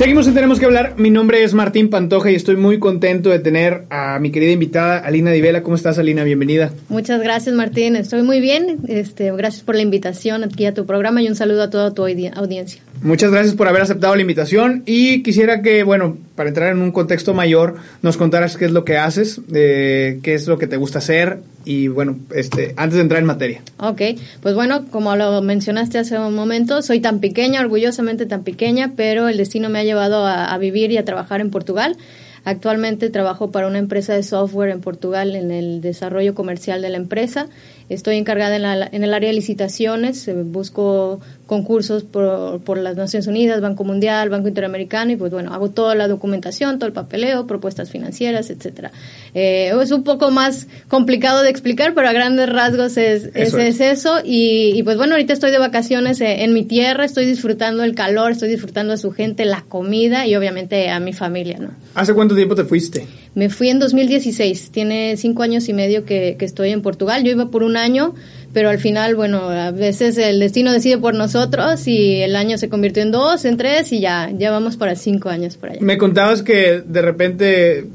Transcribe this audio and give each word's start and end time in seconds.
Seguimos 0.00 0.26
en 0.26 0.32
Tenemos 0.32 0.58
que 0.58 0.64
hablar. 0.64 0.94
Mi 0.96 1.10
nombre 1.10 1.44
es 1.44 1.52
Martín 1.52 1.90
Pantoja 1.90 2.30
y 2.30 2.34
estoy 2.34 2.56
muy 2.56 2.78
contento 2.78 3.28
de 3.28 3.38
tener 3.38 3.84
a 3.90 4.18
mi 4.18 4.32
querida 4.32 4.50
invitada 4.50 4.96
Alina 4.96 5.30
Divela. 5.30 5.62
¿Cómo 5.62 5.76
estás, 5.76 5.98
Alina? 5.98 6.24
Bienvenida. 6.24 6.72
Muchas 6.88 7.20
gracias, 7.20 7.54
Martín. 7.54 7.96
Estoy 7.96 8.22
muy 8.22 8.40
bien. 8.40 8.78
Este, 8.88 9.30
gracias 9.30 9.62
por 9.62 9.74
la 9.74 9.82
invitación 9.82 10.42
aquí 10.42 10.64
a 10.64 10.72
tu 10.72 10.86
programa 10.86 11.20
y 11.20 11.28
un 11.28 11.34
saludo 11.34 11.64
a 11.64 11.68
toda 11.68 11.92
tu 11.92 12.02
audiencia. 12.06 12.80
Muchas 13.02 13.30
gracias 13.30 13.54
por 13.54 13.66
haber 13.66 13.80
aceptado 13.80 14.14
la 14.14 14.20
invitación 14.20 14.82
y 14.84 15.22
quisiera 15.22 15.62
que, 15.62 15.84
bueno, 15.84 16.18
para 16.34 16.50
entrar 16.50 16.70
en 16.70 16.82
un 16.82 16.92
contexto 16.92 17.32
mayor, 17.32 17.76
nos 18.02 18.18
contaras 18.18 18.58
qué 18.58 18.66
es 18.66 18.72
lo 18.72 18.84
que 18.84 18.98
haces, 18.98 19.40
eh, 19.54 20.20
qué 20.22 20.34
es 20.34 20.46
lo 20.46 20.58
que 20.58 20.66
te 20.66 20.76
gusta 20.76 20.98
hacer 20.98 21.38
y, 21.64 21.88
bueno, 21.88 22.18
este, 22.34 22.74
antes 22.76 22.96
de 22.96 23.02
entrar 23.02 23.20
en 23.20 23.26
materia. 23.26 23.62
Ok, 23.78 24.02
pues 24.42 24.54
bueno, 24.54 24.84
como 24.90 25.16
lo 25.16 25.40
mencionaste 25.40 25.98
hace 25.98 26.18
un 26.18 26.34
momento, 26.34 26.82
soy 26.82 27.00
tan 27.00 27.20
pequeña, 27.20 27.62
orgullosamente 27.62 28.26
tan 28.26 28.44
pequeña, 28.44 28.92
pero 28.96 29.28
el 29.28 29.38
destino 29.38 29.70
me 29.70 29.78
ha 29.78 29.84
llevado 29.84 30.26
a, 30.26 30.52
a 30.52 30.58
vivir 30.58 30.92
y 30.92 30.98
a 30.98 31.04
trabajar 31.04 31.40
en 31.40 31.50
Portugal. 31.50 31.96
Actualmente 32.42 33.10
trabajo 33.10 33.50
para 33.50 33.66
una 33.66 33.78
empresa 33.78 34.14
de 34.14 34.22
software 34.22 34.70
en 34.70 34.80
Portugal 34.80 35.36
en 35.36 35.50
el 35.50 35.82
desarrollo 35.82 36.34
comercial 36.34 36.80
de 36.80 36.88
la 36.88 36.96
empresa. 36.96 37.48
Estoy 37.90 38.16
encargada 38.16 38.56
en, 38.56 38.62
la, 38.62 38.88
en 38.90 39.04
el 39.04 39.12
área 39.12 39.28
de 39.28 39.34
licitaciones, 39.34 40.26
eh, 40.26 40.32
busco 40.32 41.20
concursos 41.50 42.04
por, 42.04 42.60
por, 42.60 42.78
las 42.78 42.96
Naciones 42.96 43.26
Unidas, 43.26 43.60
Banco 43.60 43.82
Mundial, 43.82 44.28
Banco 44.28 44.46
Interamericano 44.46 45.10
y 45.10 45.16
pues 45.16 45.32
bueno, 45.32 45.52
hago 45.52 45.70
toda 45.70 45.96
la 45.96 46.06
documentación, 46.06 46.78
todo 46.78 46.86
el 46.86 46.92
papeleo, 46.92 47.48
propuestas 47.48 47.90
financieras, 47.90 48.50
etcétera. 48.50 48.92
Eh, 49.34 49.72
es 49.82 49.90
un 49.90 50.04
poco 50.04 50.30
más 50.30 50.68
complicado 50.86 51.42
de 51.42 51.50
explicar, 51.50 51.92
pero 51.92 52.08
a 52.08 52.12
grandes 52.12 52.48
rasgos 52.48 52.96
es 52.96 53.30
eso. 53.34 53.58
Es, 53.58 53.80
es 53.80 53.80
eso. 53.80 54.18
Y, 54.24 54.74
y, 54.76 54.84
pues 54.84 54.96
bueno, 54.96 55.14
ahorita 55.14 55.32
estoy 55.32 55.50
de 55.50 55.58
vacaciones 55.58 56.20
en, 56.20 56.38
en 56.38 56.54
mi 56.54 56.62
tierra, 56.62 57.04
estoy 57.04 57.26
disfrutando 57.26 57.82
el 57.82 57.96
calor, 57.96 58.30
estoy 58.30 58.48
disfrutando 58.48 58.92
a 58.92 58.96
su 58.96 59.10
gente, 59.10 59.44
la 59.44 59.62
comida 59.62 60.28
y 60.28 60.36
obviamente 60.36 60.88
a 60.88 61.00
mi 61.00 61.12
familia, 61.12 61.58
¿no? 61.58 61.70
¿Hace 61.96 62.14
cuánto 62.14 62.36
tiempo 62.36 62.54
te 62.54 62.62
fuiste? 62.62 63.08
Me 63.34 63.48
fui 63.50 63.70
en 63.70 63.80
2016, 63.80 64.70
tiene 64.70 65.16
cinco 65.16 65.42
años 65.42 65.68
y 65.68 65.72
medio 65.72 66.04
que, 66.04 66.36
que 66.38 66.44
estoy 66.44 66.70
en 66.70 66.80
Portugal. 66.82 67.24
Yo 67.24 67.32
iba 67.32 67.50
por 67.50 67.64
un 67.64 67.76
año, 67.76 68.14
pero 68.52 68.68
al 68.68 68.78
final, 68.78 69.14
bueno, 69.14 69.48
a 69.48 69.70
veces 69.70 70.18
el 70.18 70.40
destino 70.40 70.72
decide 70.72 70.98
por 70.98 71.14
nosotros 71.14 71.86
y 71.86 72.16
el 72.22 72.36
año 72.36 72.58
se 72.58 72.68
convirtió 72.68 73.02
en 73.02 73.12
dos, 73.12 73.44
en 73.44 73.56
tres 73.56 73.92
y 73.92 74.00
ya, 74.00 74.30
ya 74.36 74.50
vamos 74.50 74.76
para 74.76 74.96
cinco 74.96 75.28
años 75.28 75.56
por 75.56 75.70
allá. 75.70 75.78
Me 75.80 75.98
contabas 75.98 76.42
que 76.42 76.82
de 76.84 77.02
repente 77.02 77.86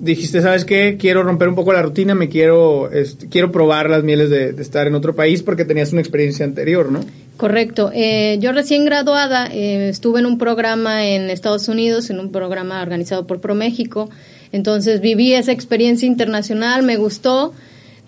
dijiste, 0.00 0.40
¿sabes 0.40 0.64
qué? 0.64 0.96
Quiero 0.98 1.22
romper 1.22 1.48
un 1.48 1.54
poco 1.54 1.72
la 1.72 1.82
rutina, 1.82 2.14
me 2.14 2.28
quiero, 2.28 2.90
este, 2.90 3.28
quiero 3.28 3.52
probar 3.52 3.90
las 3.90 4.04
mieles 4.04 4.30
de, 4.30 4.52
de, 4.52 4.62
estar 4.62 4.86
en 4.86 4.94
otro 4.94 5.14
país 5.14 5.42
porque 5.42 5.64
tenías 5.64 5.92
una 5.92 6.00
experiencia 6.00 6.44
anterior, 6.44 6.90
¿no? 6.90 7.00
Correcto. 7.38 7.92
Eh, 7.94 8.38
yo 8.40 8.50
recién 8.50 8.84
graduada 8.84 9.46
eh, 9.46 9.88
estuve 9.88 10.18
en 10.18 10.26
un 10.26 10.38
programa 10.38 11.06
en 11.06 11.30
Estados 11.30 11.68
Unidos, 11.68 12.10
en 12.10 12.18
un 12.18 12.32
programa 12.32 12.82
organizado 12.82 13.28
por 13.28 13.40
ProMéxico. 13.40 14.10
Entonces 14.50 15.00
viví 15.00 15.32
esa 15.34 15.52
experiencia 15.52 16.06
internacional, 16.06 16.82
me 16.82 16.96
gustó. 16.96 17.54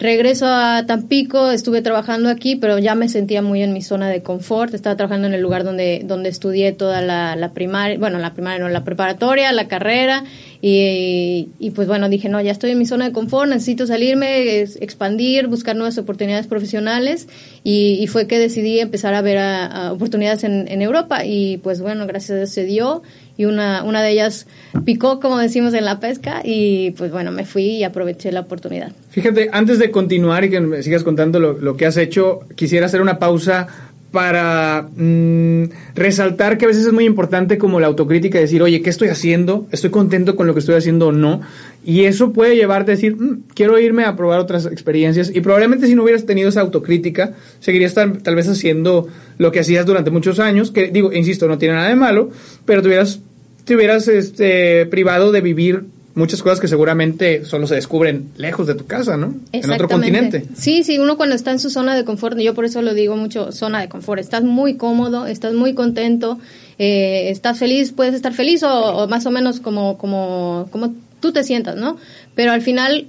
Regreso 0.00 0.46
a 0.46 0.86
Tampico, 0.86 1.50
estuve 1.50 1.82
trabajando 1.82 2.30
aquí, 2.30 2.56
pero 2.56 2.78
ya 2.78 2.94
me 2.94 3.06
sentía 3.10 3.42
muy 3.42 3.62
en 3.62 3.74
mi 3.74 3.82
zona 3.82 4.08
de 4.08 4.22
confort. 4.22 4.72
Estaba 4.72 4.96
trabajando 4.96 5.26
en 5.26 5.34
el 5.34 5.42
lugar 5.42 5.62
donde, 5.62 6.00
donde 6.06 6.30
estudié 6.30 6.72
toda 6.72 7.02
la, 7.02 7.36
la 7.36 7.52
primaria, 7.52 7.98
bueno, 7.98 8.18
la 8.18 8.32
primaria, 8.32 8.60
no, 8.60 8.70
la 8.70 8.82
preparatoria, 8.82 9.52
la 9.52 9.68
carrera. 9.68 10.24
Y, 10.62 11.50
y, 11.58 11.70
pues 11.72 11.86
bueno, 11.86 12.08
dije, 12.08 12.30
no, 12.30 12.40
ya 12.40 12.50
estoy 12.50 12.70
en 12.70 12.78
mi 12.78 12.86
zona 12.86 13.04
de 13.04 13.12
confort, 13.12 13.50
necesito 13.50 13.86
salirme, 13.86 14.62
expandir, 14.62 15.48
buscar 15.48 15.76
nuevas 15.76 15.98
oportunidades 15.98 16.46
profesionales. 16.46 17.28
Y, 17.62 17.98
y 18.00 18.06
fue 18.06 18.26
que 18.26 18.38
decidí 18.38 18.80
empezar 18.80 19.12
a 19.12 19.20
ver 19.20 19.36
a, 19.36 19.92
oportunidades 19.92 20.44
en, 20.44 20.66
en, 20.68 20.80
Europa. 20.80 21.26
Y 21.26 21.58
pues 21.58 21.82
bueno, 21.82 22.06
gracias 22.06 22.30
a 22.30 22.36
Dios 22.36 22.50
se 22.50 22.64
dio. 22.64 23.02
Y 23.40 23.46
una, 23.46 23.84
una 23.84 24.02
de 24.02 24.10
ellas 24.10 24.46
picó, 24.84 25.18
como 25.18 25.38
decimos 25.38 25.72
en 25.72 25.86
la 25.86 25.98
pesca. 25.98 26.42
Y 26.44 26.90
pues 26.90 27.10
bueno, 27.10 27.32
me 27.32 27.46
fui 27.46 27.62
y 27.62 27.84
aproveché 27.84 28.30
la 28.32 28.40
oportunidad. 28.40 28.92
Fíjate, 29.08 29.48
antes 29.50 29.78
de 29.78 29.90
continuar 29.90 30.44
y 30.44 30.50
que 30.50 30.60
me 30.60 30.82
sigas 30.82 31.04
contando 31.04 31.40
lo, 31.40 31.54
lo 31.54 31.74
que 31.74 31.86
has 31.86 31.96
hecho, 31.96 32.40
quisiera 32.54 32.84
hacer 32.84 33.00
una 33.00 33.18
pausa 33.18 33.66
para 34.10 34.88
mmm, 34.96 35.64
resaltar 35.94 36.58
que 36.58 36.64
a 36.64 36.68
veces 36.68 36.86
es 36.86 36.92
muy 36.92 37.04
importante 37.04 37.58
como 37.58 37.78
la 37.80 37.86
autocrítica, 37.86 38.38
decir, 38.38 38.62
oye, 38.62 38.82
¿qué 38.82 38.90
estoy 38.90 39.08
haciendo? 39.08 39.66
¿Estoy 39.70 39.90
contento 39.90 40.36
con 40.36 40.46
lo 40.46 40.52
que 40.52 40.60
estoy 40.60 40.74
haciendo 40.74 41.08
o 41.08 41.12
no? 41.12 41.40
Y 41.84 42.04
eso 42.04 42.32
puede 42.32 42.56
llevarte 42.56 42.92
a 42.92 42.94
decir, 42.96 43.16
mmm, 43.16 43.44
quiero 43.54 43.78
irme 43.78 44.04
a 44.04 44.16
probar 44.16 44.40
otras 44.40 44.66
experiencias. 44.66 45.30
Y 45.34 45.40
probablemente 45.40 45.86
si 45.86 45.94
no 45.94 46.02
hubieras 46.02 46.26
tenido 46.26 46.48
esa 46.48 46.60
autocrítica, 46.60 47.34
seguirías 47.60 47.94
tal, 47.94 48.34
vez 48.34 48.48
haciendo 48.48 49.08
lo 49.38 49.52
que 49.52 49.60
hacías 49.60 49.86
durante 49.86 50.10
muchos 50.10 50.40
años, 50.40 50.70
que 50.70 50.88
digo, 50.88 51.12
insisto, 51.12 51.46
no 51.46 51.58
tiene 51.58 51.74
nada 51.74 51.88
de 51.88 51.96
malo, 51.96 52.30
pero 52.64 52.82
te 52.82 52.88
hubieras, 52.88 53.20
te 53.65 53.76
hubieras 53.76 54.09
este, 54.09 54.87
privado 54.87 55.32
de 55.32 55.41
vivir 55.41 55.84
muchas 56.15 56.43
cosas 56.43 56.60
que 56.60 56.69
seguramente 56.69 57.44
solo 57.44 57.66
se 57.66 57.76
descubren 57.76 58.31
lejos 58.37 58.66
de 58.66 58.75
tu 58.75 58.87
casa, 58.87 59.16
¿no? 59.16 59.34
En 59.53 59.71
otro 59.71 59.88
continente. 59.88 60.44
Sí, 60.54 60.82
sí, 60.82 60.98
uno 60.98 61.16
cuando 61.16 61.34
está 61.34 61.50
en 61.50 61.59
su 61.59 61.71
zona 61.71 61.97
de 61.97 62.04
confort, 62.04 62.38
yo 62.38 62.54
por 62.54 62.65
eso 62.65 62.82
lo 62.82 62.94
digo 62.94 63.16
mucho, 63.16 63.53
zona 63.53 63.81
de 63.81 63.88
confort, 63.88 64.21
estás 64.21 64.43
muy 64.43 64.75
cómodo, 64.75 65.26
estás 65.26 65.54
muy 65.54 65.75
contento, 65.75 66.38
eh, 66.78 67.31
estás 67.31 67.59
feliz, 67.59 67.93
puedes 67.93 68.15
estar 68.15 68.32
feliz 68.32 68.62
o, 68.62 68.69
o, 68.71 69.09
más 69.09 69.26
o 69.26 69.31
menos 69.31 69.60
como, 69.60 69.98
como, 69.98 70.69
como 70.71 70.94
tú 71.21 71.32
te 71.32 71.44
sientas, 71.44 71.77
¿no? 71.77 71.97
Pero 72.34 72.53
al 72.53 72.62
final, 72.62 73.06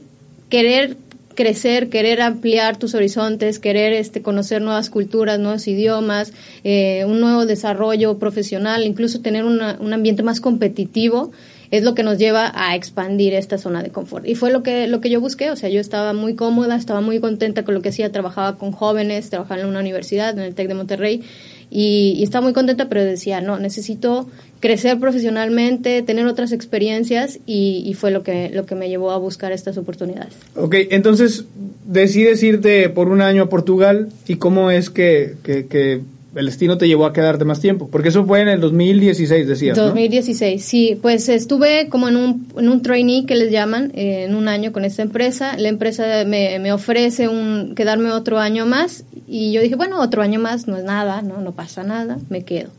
querer 0.50 0.98
crecer, 1.42 1.90
querer 1.90 2.22
ampliar 2.22 2.78
tus 2.78 2.94
horizontes, 2.94 3.58
querer 3.58 3.94
este, 3.94 4.22
conocer 4.22 4.62
nuevas 4.62 4.92
culturas, 4.92 5.40
nuevos 5.40 5.68
idiomas, 5.68 6.34
eh, 6.64 7.04
un 7.06 7.20
nuevo 7.20 7.48
desarrollo 7.48 8.20
profesional, 8.20 8.86
incluso 8.86 9.22
tener 9.22 9.44
una, 9.44 9.76
un 9.80 9.92
ambiente 9.92 10.22
más 10.22 10.40
competitivo, 10.40 11.32
es 11.72 11.82
lo 11.82 11.96
que 11.96 12.04
nos 12.04 12.20
lleva 12.20 12.52
a 12.54 12.76
expandir 12.76 13.34
esta 13.34 13.58
zona 13.58 13.82
de 13.82 13.90
confort. 13.90 14.28
Y 14.28 14.36
fue 14.36 14.52
lo 14.52 14.62
que, 14.62 14.86
lo 14.86 15.02
que 15.02 15.10
yo 15.10 15.20
busqué, 15.20 15.50
o 15.50 15.56
sea, 15.56 15.70
yo 15.70 15.80
estaba 15.80 16.14
muy 16.14 16.36
cómoda, 16.36 16.76
estaba 16.76 17.02
muy 17.02 17.20
contenta 17.20 17.64
con 17.64 17.74
lo 17.74 17.82
que 17.82 17.90
hacía, 17.90 18.12
trabajaba 18.12 18.60
con 18.60 18.72
jóvenes, 18.72 19.32
trabajaba 19.32 19.62
en 19.62 19.68
una 19.68 19.80
universidad, 19.80 20.38
en 20.38 20.44
el 20.44 20.54
TEC 20.54 20.68
de 20.68 20.74
Monterrey, 20.76 21.24
y, 21.72 22.16
y 22.18 22.24
estaba 22.24 22.44
muy 22.44 22.54
contenta, 22.54 22.90
pero 22.90 23.04
decía, 23.04 23.42
no, 23.42 23.58
necesito 23.58 24.28
crecer 24.60 25.00
profesionalmente, 25.00 26.04
tener 26.04 26.28
otras 26.28 26.52
experiencias, 26.52 27.40
y, 27.48 27.94
fue 27.98 28.12
lo 28.12 28.22
que, 28.22 28.52
lo 28.54 28.66
que 28.66 28.76
me 28.76 28.90
llevó 28.90 29.12
a 29.12 29.18
buscar 29.18 29.52
estas 29.52 29.78
oportunidades. 29.78 30.34
Ok, 30.56 30.76
entonces 30.92 31.46
decides 31.86 32.44
irte 32.44 32.90
por 32.90 33.08
un 33.08 33.22
año 33.22 33.44
a 33.44 33.50
Portugal, 33.50 34.10
¿y 34.28 34.36
cómo 34.36 34.70
es 34.70 34.90
que, 34.90 35.36
que 35.44 36.02
el 36.36 36.46
destino 36.46 36.78
te 36.78 36.88
llevó 36.88 37.06
a 37.06 37.14
quedarte 37.14 37.46
más 37.46 37.60
tiempo? 37.60 37.90
Porque 37.90 38.10
eso 38.10 38.26
fue 38.26 38.42
en 38.42 38.48
el 38.48 38.62
2016, 38.62 39.48
decías. 39.48 39.78
2016, 39.78 40.62
¿no? 40.62 40.68
sí. 40.68 40.98
Pues 41.02 41.28
estuve 41.30 41.90
como 41.90 42.08
en 42.08 42.16
un, 42.16 42.48
en 42.58 42.70
un 42.70 42.82
trainee 42.82 43.26
que 43.26 43.36
les 43.36 43.52
llaman, 43.52 43.92
eh, 43.96 44.26
en 44.26 44.36
un 44.36 44.48
año 44.48 44.72
con 44.72 44.86
esta 44.86 45.02
empresa. 45.02 45.58
La 45.58 45.70
empresa 45.70 46.24
me, 46.26 46.60
me, 46.60 46.72
ofrece 46.72 47.28
un, 47.28 47.74
quedarme 47.76 48.12
otro 48.12 48.40
año 48.40 48.66
más 48.66 49.04
y 49.28 49.52
yo 49.52 49.62
dije, 49.62 49.76
bueno, 49.76 50.02
otro 50.02 50.22
año 50.22 50.40
más 50.40 50.68
no 50.68 50.78
es 50.78 50.84
nada, 50.84 51.22
no, 51.22 51.42
no 51.42 51.52
pasa 51.52 51.84
nada, 51.84 52.20
me 52.30 52.44
quedo. 52.44 52.70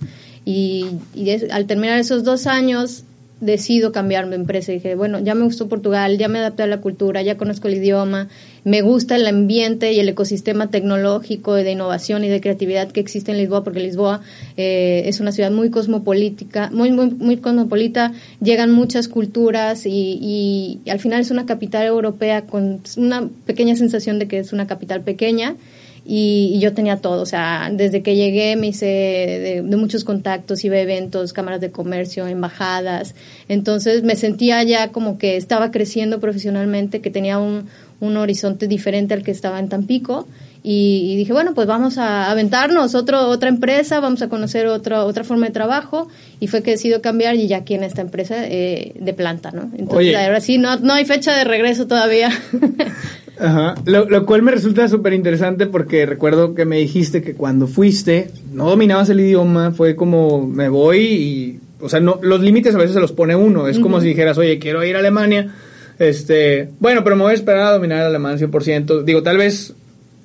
Y, 0.45 0.87
y 1.15 1.31
al 1.51 1.67
terminar 1.67 1.99
esos 1.99 2.25
dos 2.25 2.47
años 2.47 3.05
decido 3.43 3.91
cambiar 3.91 4.31
de 4.31 4.37
empresa. 4.37 4.71
Dije, 4.71 4.95
bueno, 4.95 5.19
ya 5.19 5.35
me 5.35 5.45
gustó 5.45 5.69
Portugal, 5.69 6.17
ya 6.17 6.29
me 6.29 6.39
adapté 6.39 6.63
a 6.63 6.69
la 6.69 6.81
cultura, 6.81 7.23
ya 7.23 7.37
conozco 7.37 7.67
el 7.67 7.75
idioma, 7.75 8.29
me 8.63 8.83
gusta 8.83 9.17
el 9.17 9.27
ambiente 9.27 9.93
y 9.93 9.99
el 9.99 10.09
ecosistema 10.09 10.71
tecnológico 10.71 11.55
de 11.55 11.73
innovación 11.73 12.23
y 12.23 12.29
de 12.29 12.41
creatividad 12.41 12.93
que 12.93 13.01
existe 13.01 13.33
en 13.33 13.39
Lisboa, 13.39 13.65
porque 13.65 13.81
Lisboa 13.81 14.21
eh, 14.57 15.03
es 15.07 15.19
una 15.19 15.33
ciudad 15.33 15.51
muy 15.51 15.71
cosmopolita, 15.71 16.71
muy, 16.73 16.93
muy, 16.93 17.11
muy 17.11 17.37
cosmopolita, 17.39 18.13
llegan 18.41 18.71
muchas 18.71 19.09
culturas 19.09 19.87
y, 19.87 20.79
y 20.85 20.89
al 20.89 21.01
final 21.01 21.21
es 21.21 21.33
una 21.33 21.45
capital 21.45 21.85
europea 21.85 22.43
con 22.43 22.81
una 22.97 23.29
pequeña 23.45 23.75
sensación 23.75 24.21
de 24.21 24.29
que 24.29 24.39
es 24.39 24.53
una 24.53 24.69
capital 24.69 25.01
pequeña 25.01 25.57
y, 26.05 26.59
yo 26.61 26.75
tenía 26.75 26.97
todo, 26.97 27.23
o 27.23 27.27
sea, 27.27 27.71
desde 27.73 28.03
que 28.03 28.17
llegué 28.17 28.57
me 28.57 28.69
hice 28.69 28.87
de, 28.87 29.77
muchos 29.77 30.05
contactos, 30.05 30.65
iba 30.65 30.77
a 30.77 30.81
eventos, 30.81 31.33
cámaras 31.33 31.61
de 31.61 31.71
comercio, 31.71 32.27
embajadas, 32.27 33.15
entonces 33.49 34.03
me 34.03 34.17
sentía 34.17 34.63
ya 34.63 34.89
como 34.89 35.19
que 35.19 35.37
estaba 35.37 35.71
creciendo 35.71 36.21
profesionalmente, 36.21 37.01
que 37.01 37.11
tenía 37.11 37.39
un, 37.39 37.69
un 38.01 38.17
horizonte 38.17 38.67
diferente 38.67 39.15
al 39.15 39.23
que 39.23 39.31
estaba 39.31 39.61
en 39.61 39.69
Tampico 39.69 40.27
y, 40.65 41.17
dije, 41.17 41.33
bueno, 41.33 41.55
pues 41.55 41.67
vamos 41.67 41.99
a 41.99 42.31
aventarnos 42.31 42.95
otro, 42.95 43.29
otra 43.29 43.49
empresa, 43.49 43.99
vamos 43.99 44.23
a 44.23 44.29
conocer 44.29 44.69
otra 44.69 45.05
otra 45.05 45.25
forma 45.25 45.47
de 45.47 45.53
trabajo 45.53 46.07
y 46.39 46.47
fue 46.47 46.63
que 46.63 46.73
decido 46.73 47.03
cambiar 47.03 47.35
y 47.35 47.49
ya 47.49 47.59
aquí 47.59 47.75
en 47.75 47.83
esta 47.83 48.01
empresa 48.01 48.47
eh, 48.47 48.93
de 48.95 49.13
planta, 49.13 49.51
¿no? 49.51 49.71
Entonces, 49.77 50.15
ahora 50.15 50.41
sí, 50.41 50.59
no, 50.59 50.77
no 50.77 50.95
hay 50.95 51.05
fecha 51.05 51.37
de 51.37 51.43
regreso 51.43 51.89
todavía. 51.89 52.31
Ajá. 53.39 53.75
Lo, 53.87 54.27
cual 54.27 54.43
me 54.43 54.51
resulta 54.51 54.89
súper 54.89 55.15
interesante 55.15 55.67
porque 55.67 56.07
recuerdo 56.07 56.55
que 56.55 56.65
me 56.65 56.77
dijiste 56.77 57.23
que 57.23 57.35
cuando 57.35 57.67
fuiste 57.67 58.31
no 58.53 58.69
dominabas 58.69 59.09
el 59.09 59.21
idioma, 59.21 59.73
fue 59.73 59.97
como 59.97 60.47
me 60.47 60.69
voy 60.69 60.99
y, 60.99 61.61
o 61.81 61.89
sea, 61.89 62.01
no, 62.01 62.19
los 62.23 62.41
límites 62.41 62.75
a 62.75 62.79
veces 62.79 62.95
se 62.95 63.01
los 63.01 63.13
pone 63.13 63.35
uno, 63.35 63.69
es 63.69 63.79
como 63.79 64.01
si 64.01 64.09
dijeras, 64.09 64.39
oye, 64.39 64.59
quiero 64.59 64.85
ir 64.85 64.97
a 64.97 64.99
Alemania, 64.99 65.55
este, 65.99 66.69
bueno, 66.79 67.03
pero 67.05 67.17
me 67.17 67.23
voy 67.23 67.33
a 67.33 67.35
esperar 67.35 67.63
a 67.63 67.73
dominar 67.73 68.01
el 68.01 68.07
alemán 68.07 68.39
100%, 68.39 69.03
digo, 69.03 69.23
tal 69.23 69.39
vez 69.39 69.75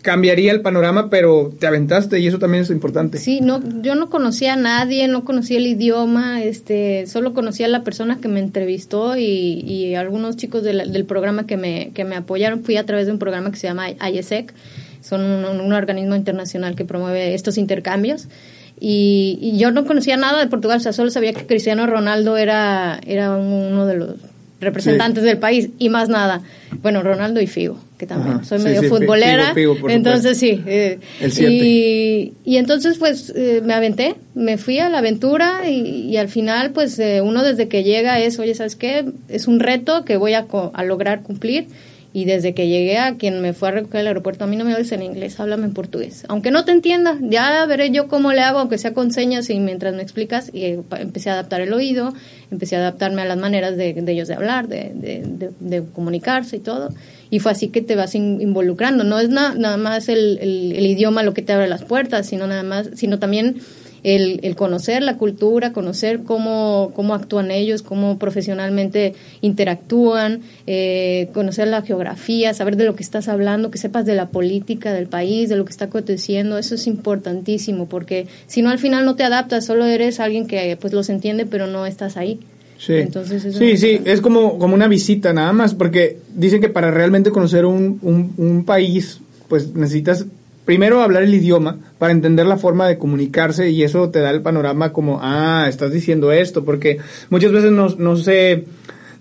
cambiaría 0.02 0.52
el 0.52 0.62
panorama, 0.62 1.10
pero 1.10 1.52
te 1.60 1.68
aventaste 1.68 2.20
y 2.20 2.28
eso 2.28 2.40
también 2.40 2.64
es 2.64 2.70
importante. 2.70 3.18
Sí, 3.18 3.42
no, 3.42 3.62
yo 3.82 3.96
no 3.96 4.10
conocía 4.10 4.54
a 4.54 4.56
nadie, 4.56 5.08
no 5.08 5.26
conocía 5.26 5.58
el 5.58 5.68
idioma, 5.68 6.44
este, 6.44 7.08
solo 7.08 7.34
conocía 7.34 7.66
a 7.66 7.70
la 7.70 7.84
persona 7.84 8.20
que 8.22 8.28
me 8.28 8.40
entrevistó 8.40 9.18
y, 9.18 9.24
y 9.24 9.96
algunos 9.96 10.38
chicos 10.38 10.64
del 10.64 11.06
programa 11.06 11.46
que 11.46 11.58
me, 11.58 11.92
que 11.94 12.06
me 12.06 12.16
apoyaron. 12.16 12.64
Fui 12.64 12.78
a 12.78 12.86
través 12.86 13.08
de 13.08 13.12
un 13.12 13.20
programa 13.20 13.52
que 13.52 13.58
se 13.58 13.68
llama 13.68 13.90
IESEC, 13.90 14.54
son 15.02 15.22
un, 15.22 15.74
organismo 15.74 16.16
internacional 16.16 16.76
que 16.76 16.86
promueve 16.86 17.34
estos 17.34 17.58
intercambios. 17.58 18.28
Y, 18.80 19.40
y, 19.42 19.58
yo 19.58 19.72
no 19.72 19.86
conocía 19.86 20.18
nada 20.18 20.40
de 20.40 20.48
Portugal, 20.48 20.78
o 20.78 20.82
sea, 20.82 20.94
solo 20.94 21.10
sabía 21.10 21.34
que 21.34 21.48
Cristiano 21.48 21.88
Ronaldo 21.88 22.38
era, 22.38 23.00
era 23.08 23.36
uno 23.36 23.88
de 23.88 23.96
los 23.96 24.16
representantes 24.59 25.24
del 25.24 25.38
país 25.38 25.69
y 25.77 25.89
más 25.89 26.09
nada. 26.09 26.42
Bueno, 26.81 27.01
Ronaldo 27.04 27.42
y 27.42 27.48
Figo, 27.48 27.80
que 27.98 28.06
también 28.06 28.44
soy 28.44 28.59
medio 28.59 28.83
futbolera. 28.83 29.54
entonces 29.89 30.38
sí. 30.38 30.63
Eh, 30.65 31.00
y, 31.21 32.33
y, 32.44 32.57
entonces 32.57 32.98
pues 32.98 33.31
eh, 33.36 33.62
me 33.63 33.74
aventé, 33.74 34.15
me 34.33 34.57
fui 34.57 34.80
a 34.80 34.89
la 34.89 35.00
aventura 35.00 35.69
y, 35.69 36.18
al 36.18 36.30
final 36.30 36.71
pues 36.71 36.98
eh, 37.00 37.21
uno 37.21 37.44
desde 37.44 37.68
que 37.68 37.83
llega 37.83 38.19
es, 38.19 38.39
oye, 38.39 38.56
¿sabes 38.56 38.75
qué? 38.75 39.06
Es 39.30 39.48
un 39.48 39.59
reto 39.59 40.04
que 40.06 40.18
voy 40.18 40.33
a, 40.33 40.48
a 40.74 40.83
lograr 40.83 41.21
cumplir 41.21 41.68
y 42.18 42.25
desde 42.25 42.56
que 42.56 42.68
llegué 42.68 42.98
a 42.98 43.14
quien 43.14 43.42
me 43.42 43.54
fue 43.54 43.68
a 43.68 43.72
recoger 43.74 44.02
el 44.02 44.08
aeropuerto, 44.08 44.44
a 44.44 44.48
mí 44.48 44.56
no 44.56 44.66
me 44.66 44.74
hables 44.74 44.92
en 44.92 45.04
inglés, 45.04 45.40
háblame 45.40 45.66
en 45.66 45.74
portugués. 45.75 46.24
Aunque 46.30 46.50
no 46.50 46.66
te 46.66 46.72
entienda, 46.72 47.16
ya 47.22 47.64
veré 47.68 47.92
yo 47.92 48.08
cómo 48.08 48.34
le 48.34 48.42
hago, 48.42 48.58
aunque 48.58 48.80
sea 48.80 48.96
con 48.96 49.12
señas 49.12 49.52
y 49.52 49.60
mientras 49.60 49.94
me 49.94 50.02
explicas, 50.02 50.50
y 50.52 50.66
empecé 50.98 51.30
a 51.30 51.34
adaptar 51.34 51.62
el 51.62 51.72
oído, 51.74 52.16
empecé 52.50 52.75
a 52.75 52.80
adaptarme 52.80 53.22
a 53.22 53.25
las 53.25 53.38
maneras 53.38 53.78
de, 53.78 53.90
ellos 54.08 54.28
de 54.28 54.34
hablar, 54.34 54.68
de, 54.68 55.84
comunicarse 55.94 56.56
y 56.56 56.60
todo. 56.60 56.90
Y 57.30 57.38
fue 57.38 57.52
así 57.52 57.68
que 57.68 57.84
te 57.84 57.96
vas 57.96 58.16
involucrando. 58.16 59.04
No 59.04 59.19
es 59.19 59.30
nada 59.30 59.78
más 59.78 60.10
el, 60.10 60.40
el 60.42 60.86
idioma 60.88 61.22
lo 61.22 61.36
que 61.36 61.44
te 61.44 61.54
abre 61.54 61.68
las 61.68 61.84
puertas, 61.84 62.25
sino 62.25 62.48
nada 62.48 62.64
más, 62.64 62.90
sino 62.96 63.19
también 63.19 63.58
el, 64.04 64.40
el, 64.44 64.56
conocer 64.56 65.02
la 65.04 65.18
cultura, 65.18 65.74
conocer 65.74 66.24
cómo, 66.24 66.92
cómo 66.96 67.14
actúan 67.14 67.52
ellos, 67.52 67.82
cómo 67.82 68.18
profesionalmente 68.18 69.14
interactúan, 69.42 70.42
eh, 70.66 71.30
conocer 71.34 71.68
la 71.68 71.82
geografía, 71.82 72.54
saber 72.54 72.76
de 72.78 72.86
lo 72.86 72.96
que 72.96 73.04
estás 73.04 73.28
hablando, 73.28 73.72
que 73.72 73.78
sepas 73.78 74.06
de 74.06 74.16
la 74.16 74.30
política 74.30 74.94
del 74.94 75.08
país, 75.08 75.50
de 75.50 75.56
lo 75.56 75.66
que 75.66 75.72
está 75.72 75.86
aconteciendo, 75.86 76.58
eso 76.58 76.76
es 76.76 76.88
importantísimo, 76.88 77.88
porque 77.88 78.28
si 78.48 78.62
no 78.62 78.70
al 78.70 78.80
final 78.80 79.06
no 79.06 79.16
te 79.16 79.24
adaptas, 79.24 79.66
solo 79.66 79.86
eres 79.86 80.20
alguien 80.20 80.48
que 80.48 80.78
pues 80.80 80.94
los 80.94 81.10
entiende, 81.10 81.46
pero 81.46 81.68
no 81.68 81.86
estás 81.86 82.18
ahí. 82.18 82.40
Sí, 82.78 82.94
Entonces, 82.94 83.56
sí, 83.58 83.76
sí, 83.76 84.02
es 84.06 84.22
como, 84.22 84.60
como 84.60 84.76
una 84.76 84.88
visita 84.88 85.34
nada 85.34 85.52
más, 85.52 85.74
porque 85.74 86.20
dicen 86.36 86.62
que 86.62 86.70
para 86.70 86.92
realmente 86.92 87.32
conocer 87.32 87.66
un, 87.66 87.98
un, 88.04 88.34
un 88.38 88.66
país, 88.66 89.20
pues 89.48 89.74
necesitas 89.74 90.26
primero 90.68 91.02
hablar 91.02 91.24
el 91.24 91.34
idioma 91.34 91.78
para 91.98 92.12
entender 92.12 92.46
la 92.46 92.58
forma 92.58 92.88
de 92.90 92.98
comunicarse 92.98 93.69
y 93.69 93.84
eso 93.84 94.10
te 94.10 94.19
da 94.19 94.31
el 94.31 94.42
panorama 94.42 94.92
como, 94.92 95.19
ah, 95.22 95.66
estás 95.69 95.94
diciendo 95.94 96.34
esto, 96.34 96.66
porque 96.66 96.98
muchas 97.30 97.54
veces 97.54 97.72
no, 97.72 97.88
no 97.98 98.18
se 98.18 98.66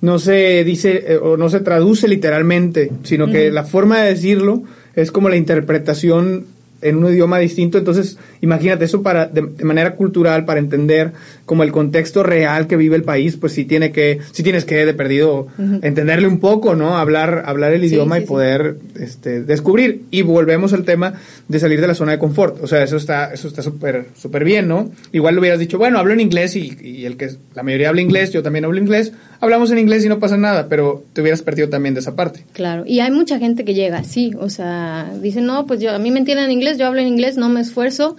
no 0.01 0.19
se 0.19 0.65
dice 0.65 1.05
eh, 1.07 1.17
o 1.17 1.37
no 1.37 1.49
se 1.49 1.61
traduce 1.61 2.09
literalmente, 2.09 2.91
sino 3.05 3.31
que 3.31 3.51
la 3.51 3.63
forma 3.63 4.01
de 4.01 4.11
decirlo 4.11 4.65
es 4.97 5.13
como 5.13 5.29
la 5.29 5.37
interpretación 5.37 6.47
en 6.83 6.97
un 6.97 7.13
idioma 7.13 7.39
distinto, 7.39 7.79
entonces 7.79 8.19
imagínate 8.41 8.85
eso 8.85 9.03
para 9.03 9.27
de, 9.27 9.43
manera 9.65 9.95
cultural 9.95 10.45
para 10.45 10.59
entender 10.59 11.13
como 11.47 11.63
el 11.63 11.73
contexto 11.73 12.23
real 12.23 12.67
que 12.67 12.77
vive 12.77 12.97
el 12.97 13.05
país, 13.05 13.37
pues 13.37 13.53
sí 13.53 13.65
tiene 13.65 13.93
que 13.93 14.19
sí 14.33 14.43
tienes 14.43 14.65
que 14.65 14.85
de 14.85 14.95
perdido 14.95 15.47
entenderle 15.81 16.27
un 16.27 16.41
poco, 16.41 16.75
¿no? 16.75 16.99
Hablar 16.99 17.45
hablar 17.47 17.73
el 17.73 17.85
idioma 17.85 18.19
y 18.19 18.27
poder 18.27 18.77
este 19.01 19.43
descubrir 19.43 20.03
y 20.11 20.23
volvemos 20.23 20.73
al 20.73 20.85
tema 20.85 21.15
de 21.49 21.59
salir 21.61 21.81
de 21.81 21.87
la 21.87 21.95
zona 21.95 22.13
de 22.13 22.19
confort, 22.19 22.63
o 22.63 22.67
sea, 22.67 22.83
eso 22.83 22.97
está 22.97 23.33
eso 23.33 23.49
está 23.49 23.63
súper 23.63 24.07
súper 24.17 24.45
bien, 24.45 24.67
¿no? 24.67 24.91
Igual 25.13 25.35
le 25.35 25.41
hubieras 25.41 25.61
dicho, 25.61 25.79
bueno, 25.79 25.99
hablo 25.99 26.13
en 26.13 26.21
inglés 26.21 26.57
y, 26.57 26.77
y 26.83 27.07
el 27.07 27.17
que 27.17 27.31
la 27.55 27.63
mayoría 27.63 27.89
habla 27.89 28.01
inglés, 28.01 28.33
yo 28.33 28.43
también 28.43 28.65
hablo 28.65 28.79
inglés, 28.79 29.13
hablamos 29.41 29.71
en 29.71 29.79
inglés 29.79 30.05
y 30.05 30.09
no 30.09 30.19
pasa 30.19 30.37
nada, 30.37 30.69
pero 30.69 31.05
te 31.13 31.21
hubieras 31.21 31.43
perdido 31.43 31.69
también 31.69 31.95
de 31.95 32.01
esa 32.01 32.17
parte. 32.17 32.45
Claro, 32.53 32.85
y 32.87 33.01
hay 33.01 33.11
mucha 33.13 33.39
gente 33.39 33.65
que 33.65 33.75
llega 33.75 33.99
así, 33.99 34.33
o 34.39 34.51
sea, 34.51 35.13
dicen, 35.23 35.47
no, 35.47 35.67
pues 35.67 35.81
yo, 35.81 35.93
a 35.93 35.99
mí 35.99 36.11
me 36.11 36.19
entienden 36.19 36.47
en 36.47 36.53
inglés, 36.53 36.79
yo 36.79 36.87
hablo 36.87 37.01
en 37.01 37.09
inglés, 37.09 37.37
no 37.37 37.49
me 37.49 37.61
esfuerzo, 37.61 38.17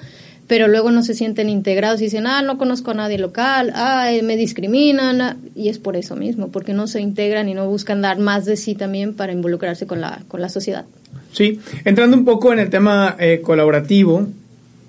pero 0.48 0.68
luego 0.68 0.92
no 0.92 1.04
se 1.04 1.14
sienten 1.14 1.50
integrados 1.50 2.02
y 2.02 2.06
dicen, 2.06 2.26
ah, 2.26 2.42
no 2.42 2.58
conozco 2.58 2.92
a 2.92 2.94
nadie 2.94 3.18
local, 3.18 3.72
ah, 3.76 4.10
me 4.24 4.38
discriminan, 4.38 5.22
ah", 5.22 5.38
y 5.56 5.70
es 5.70 5.78
por 5.78 5.96
eso 5.96 6.16
mismo, 6.16 6.50
porque 6.50 6.74
no 6.74 6.88
se 6.88 7.02
integran 7.02 7.50
y 7.50 7.54
no 7.54 7.68
buscan 7.68 8.02
dar 8.02 8.18
más 8.20 8.46
de 8.46 8.56
sí 8.56 8.74
también 8.74 9.14
para 9.14 9.34
involucrarse 9.34 9.86
con 9.86 10.02
la, 10.02 10.22
con 10.28 10.42
la 10.42 10.50
sociedad. 10.50 10.86
Sí, 11.34 11.60
entrando 11.86 12.18
un 12.18 12.26
poco 12.26 12.54
en 12.54 12.60
el 12.60 12.70
tema 12.70 13.16
eh, 13.20 13.42
colaborativo, 13.44 14.28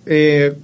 eh, 0.06 0.54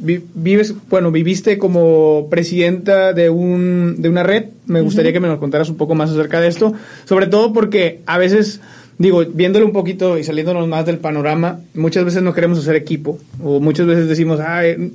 vives, 0.00 0.74
bueno, 0.88 1.10
viviste 1.10 1.58
como 1.58 2.28
presidenta 2.30 3.12
de, 3.12 3.28
un, 3.28 3.96
de 3.98 4.08
una 4.08 4.22
red. 4.22 4.46
Me 4.66 4.80
gustaría 4.80 5.12
que 5.12 5.20
me 5.20 5.28
nos 5.28 5.38
contaras 5.38 5.68
un 5.68 5.76
poco 5.76 5.94
más 5.94 6.10
acerca 6.10 6.40
de 6.40 6.48
esto, 6.48 6.72
sobre 7.04 7.26
todo 7.26 7.52
porque 7.52 8.00
a 8.06 8.18
veces, 8.18 8.60
digo, 9.00 9.24
viéndolo 9.24 9.64
un 9.64 9.72
poquito 9.72 10.18
y 10.18 10.24
saliéndonos 10.24 10.68
más 10.68 10.84
del 10.84 10.98
panorama, 10.98 11.60
muchas 11.74 12.04
veces 12.04 12.22
no 12.22 12.34
queremos 12.34 12.58
hacer 12.58 12.76
equipo 12.76 13.18
o 13.42 13.58
muchas 13.58 13.86
veces 13.86 14.08
decimos, 14.08 14.38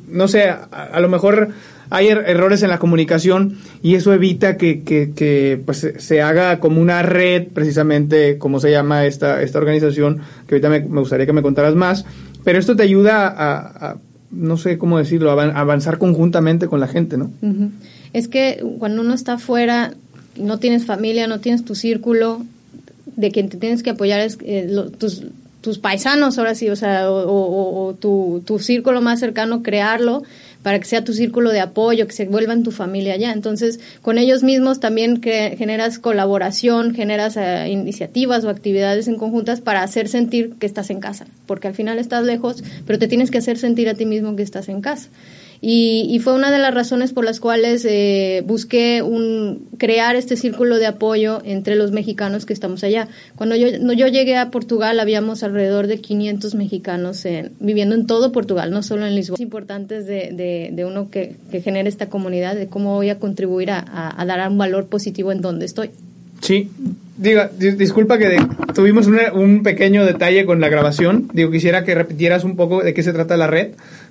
no 0.08 0.28
sé, 0.28 0.48
a, 0.48 1.00
lo 1.00 1.10
mejor 1.10 1.50
hay 1.90 2.10
er, 2.10 2.24
errores 2.28 2.62
en 2.62 2.70
la 2.70 2.78
comunicación 2.78 3.58
y 3.82 3.96
eso 3.96 4.14
evita 4.14 4.58
que, 4.58 4.84
que, 4.84 5.12
que 5.16 5.60
pues, 5.66 5.92
se 5.98 6.22
haga 6.22 6.60
como 6.60 6.80
una 6.80 7.02
red, 7.02 7.48
precisamente 7.48 8.38
como 8.38 8.60
se 8.60 8.70
llama 8.70 9.06
esta, 9.08 9.42
esta 9.42 9.58
organización, 9.58 10.22
que 10.48 10.56
ahorita 10.56 10.70
me, 10.70 10.82
me 10.82 11.00
gustaría 11.00 11.26
que 11.26 11.34
me 11.34 11.42
contaras 11.42 11.74
más, 11.74 12.06
pero 12.44 12.60
esto 12.60 12.76
te 12.76 12.84
ayuda 12.84 13.34
a 13.36 13.98
no 14.36 14.58
sé 14.58 14.78
cómo 14.78 14.98
decirlo, 14.98 15.32
avanzar 15.32 15.98
conjuntamente 15.98 16.68
con 16.68 16.80
la 16.80 16.88
gente, 16.88 17.18
¿no? 17.18 17.32
Es 18.12 18.28
que 18.28 18.64
cuando 18.80 19.02
uno 19.02 19.14
está 19.14 19.34
afuera, 19.34 19.94
no 20.38 20.60
tienes 20.60 20.86
familia, 20.86 21.28
no 21.28 21.40
tienes 21.40 21.64
tu 21.64 21.74
círculo, 21.74 22.44
de 23.06 23.32
quien 23.32 23.50
te 23.50 23.58
tienes 23.58 23.84
que 23.84 23.92
apoyar 23.92 24.20
es 24.20 24.38
eh, 24.42 24.68
tus, 24.98 25.24
tus 25.62 25.80
paisanos, 25.80 26.38
ahora 26.38 26.56
sí, 26.56 26.70
o 26.70 26.76
sea, 26.76 27.12
o, 27.12 27.96
tu, 28.00 28.44
tu, 28.46 28.60
círculo 28.60 29.02
más 29.02 29.20
cercano, 29.20 29.64
crearlo 29.64 30.24
para 30.62 30.80
que 30.80 30.86
sea 30.86 31.04
tu 31.04 31.14
círculo 31.14 31.52
de 31.52 31.60
apoyo, 31.60 32.08
que 32.08 32.14
se 32.14 32.26
vuelvan 32.26 32.64
tu 32.64 32.72
familia 32.72 33.14
allá. 33.14 33.32
Entonces, 33.32 33.80
con 34.02 34.18
ellos 34.18 34.42
mismos 34.42 34.80
también 34.80 35.22
generas 35.22 36.00
colaboración, 36.00 36.96
generas 36.96 37.38
eh, 37.38 37.70
iniciativas 37.70 38.44
o 38.46 38.50
actividades 38.50 39.08
en 39.08 39.18
conjuntas 39.18 39.62
para 39.62 39.84
hacer 39.84 40.08
sentir 40.08 40.54
que 40.60 40.66
estás 40.66 40.90
en 40.90 41.00
casa, 41.00 41.28
porque 41.46 41.68
al 41.68 41.76
final 41.76 42.00
estás 42.00 42.26
lejos, 42.26 42.64
pero 42.88 42.98
te 42.98 43.08
tienes 43.08 43.30
que 43.30 43.38
hacer 43.38 43.58
sentir 43.58 43.90
a 43.90 43.94
ti 43.94 44.06
mismo 44.06 44.36
que 44.36 44.44
estás 44.44 44.70
en 44.70 44.82
casa. 44.82 45.10
Y, 45.68 46.20
fue 46.20 46.36
una 46.36 46.52
de 46.52 46.60
las 46.60 46.76
razones 46.76 47.12
por 47.12 47.26
las 47.26 47.40
cuales 47.40 47.88
eh, 47.90 48.44
busqué 48.46 49.02
un, 49.02 49.68
crear 49.80 50.16
este 50.16 50.38
círculo 50.38 50.78
de 50.78 50.86
apoyo 50.86 51.42
entre 51.44 51.76
los 51.76 51.92
mexicanos 51.92 52.46
que 52.46 52.54
estamos 52.54 52.84
allá. 52.84 53.08
Cuando 53.36 53.56
yo, 53.56 53.70
yo 53.70 54.08
llegué 54.08 54.38
a 54.38 54.52
Portugal, 54.52 55.00
habíamos 55.00 55.42
alrededor 55.42 55.88
de 55.88 56.00
500 56.00 56.54
mexicanos 56.54 57.24
viviendo 57.60 57.96
en 57.96 58.06
todo 58.06 58.32
Portugal, 58.32 58.70
no 58.70 58.84
solo 58.84 59.08
en 59.08 59.16
Lisboa. 59.16 59.38
Es 59.38 59.42
importante 59.42 60.04
de, 60.04 60.70
de, 60.72 60.86
uno 60.86 61.10
que, 61.10 61.36
que, 61.50 61.62
genere 61.62 61.90
esta 61.90 62.10
comunidad, 62.10 62.54
de 62.56 62.68
cómo 62.68 62.94
voy 62.94 63.10
a 63.10 63.18
contribuir 63.18 63.72
a, 63.72 64.24
dar 64.24 64.48
un 64.48 64.60
valor 64.60 64.86
positivo 64.86 65.32
en 65.32 65.42
donde 65.42 65.66
estoy. 65.66 65.90
Sí, 66.42 66.70
diga, 67.18 67.50
disculpa 67.58 68.20
que 68.20 68.38
tuvimos 68.76 69.08
un 69.08 69.64
pequeño 69.64 70.06
detalle 70.06 70.46
con 70.46 70.62
la 70.62 70.70
grabación. 70.70 71.28
Digo, 71.34 71.50
quisiera 71.50 71.84
que 71.84 71.96
repitieras 71.96 72.44
un 72.44 72.56
poco 72.56 72.84
de 72.84 72.94
qué 72.94 73.02
se 73.02 73.14
trata 73.14 73.36
la 73.36 73.48
red 73.48 73.70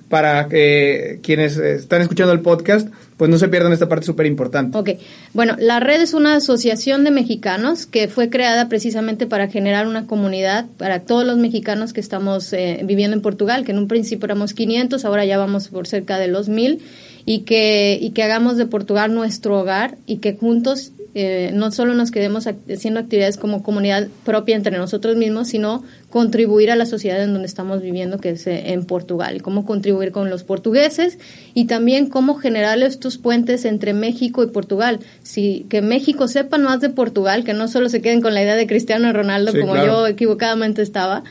para 0.09 0.47
que 0.47 1.19
quienes 1.23 1.57
están 1.57 2.01
escuchando 2.01 2.33
el 2.33 2.41
podcast 2.41 2.89
pues 3.17 3.31
no 3.31 3.37
se 3.37 3.47
pierdan 3.47 3.71
esta 3.71 3.87
parte 3.87 4.05
súper 4.05 4.25
importante. 4.25 4.77
Ok, 4.77 4.89
bueno, 5.33 5.55
la 5.57 5.79
red 5.79 6.01
es 6.01 6.13
una 6.13 6.35
asociación 6.35 7.03
de 7.05 7.11
mexicanos 7.11 7.85
que 7.85 8.09
fue 8.09 8.29
creada 8.29 8.67
precisamente 8.67 9.25
para 9.25 9.47
generar 9.47 9.87
una 9.87 10.05
comunidad 10.05 10.65
para 10.77 10.99
todos 11.01 11.25
los 11.25 11.37
mexicanos 11.37 11.93
que 11.93 12.01
estamos 12.01 12.51
eh, 12.51 12.81
viviendo 12.83 13.15
en 13.15 13.21
Portugal, 13.21 13.63
que 13.63 13.71
en 13.71 13.77
un 13.77 13.87
principio 13.87 14.25
éramos 14.25 14.53
500, 14.53 15.05
ahora 15.05 15.23
ya 15.23 15.37
vamos 15.37 15.69
por 15.69 15.87
cerca 15.87 16.17
de 16.17 16.27
los 16.27 16.49
1000 16.49 16.81
y 17.25 17.39
que, 17.39 17.97
y 17.99 18.11
que 18.11 18.23
hagamos 18.23 18.57
de 18.57 18.65
Portugal 18.65 19.13
nuestro 19.13 19.59
hogar 19.59 19.97
y 20.05 20.17
que 20.17 20.35
juntos 20.35 20.91
eh, 21.17 21.51
no 21.53 21.71
solo 21.71 21.93
nos 21.93 22.11
quedemos 22.11 22.45
haciendo 22.45 22.99
actividades 22.99 23.37
como 23.37 23.63
comunidad 23.63 24.09
propia 24.25 24.57
entre 24.57 24.77
nosotros 24.77 25.15
mismos, 25.15 25.47
sino 25.47 25.81
contribuir 26.09 26.71
a 26.71 26.75
la 26.75 26.85
sociedad 26.85 27.23
en 27.23 27.31
donde 27.31 27.47
estamos 27.47 27.81
viviendo, 27.81 28.19
que 28.19 28.31
es 28.31 28.45
eh, 28.47 28.73
en 28.73 28.83
Portugal, 28.85 29.37
y 29.37 29.39
cómo 29.39 29.65
contribuir 29.65 30.11
con 30.11 30.29
los 30.29 30.43
portugueses 30.43 31.17
y 31.53 31.67
también 31.67 32.07
cómo 32.07 32.35
generar 32.35 32.77
estos 32.83 33.17
puentes 33.17 33.63
entre 33.63 33.93
México 33.93 34.43
y 34.43 34.47
Portugal. 34.47 34.99
Si, 35.23 35.65
que 35.69 35.81
México 35.81 36.27
sepa 36.27 36.57
más 36.57 36.81
de 36.81 36.89
Portugal, 36.89 37.45
que 37.45 37.53
no 37.53 37.69
solo 37.69 37.87
se 37.87 38.01
queden 38.01 38.21
con 38.21 38.33
la 38.33 38.43
idea 38.43 38.55
de 38.55 38.67
Cristiano 38.67 39.13
Ronaldo, 39.13 39.53
como 39.57 39.77
yo 39.77 40.07
equivocadamente 40.07 40.81
estaba, 40.81 41.23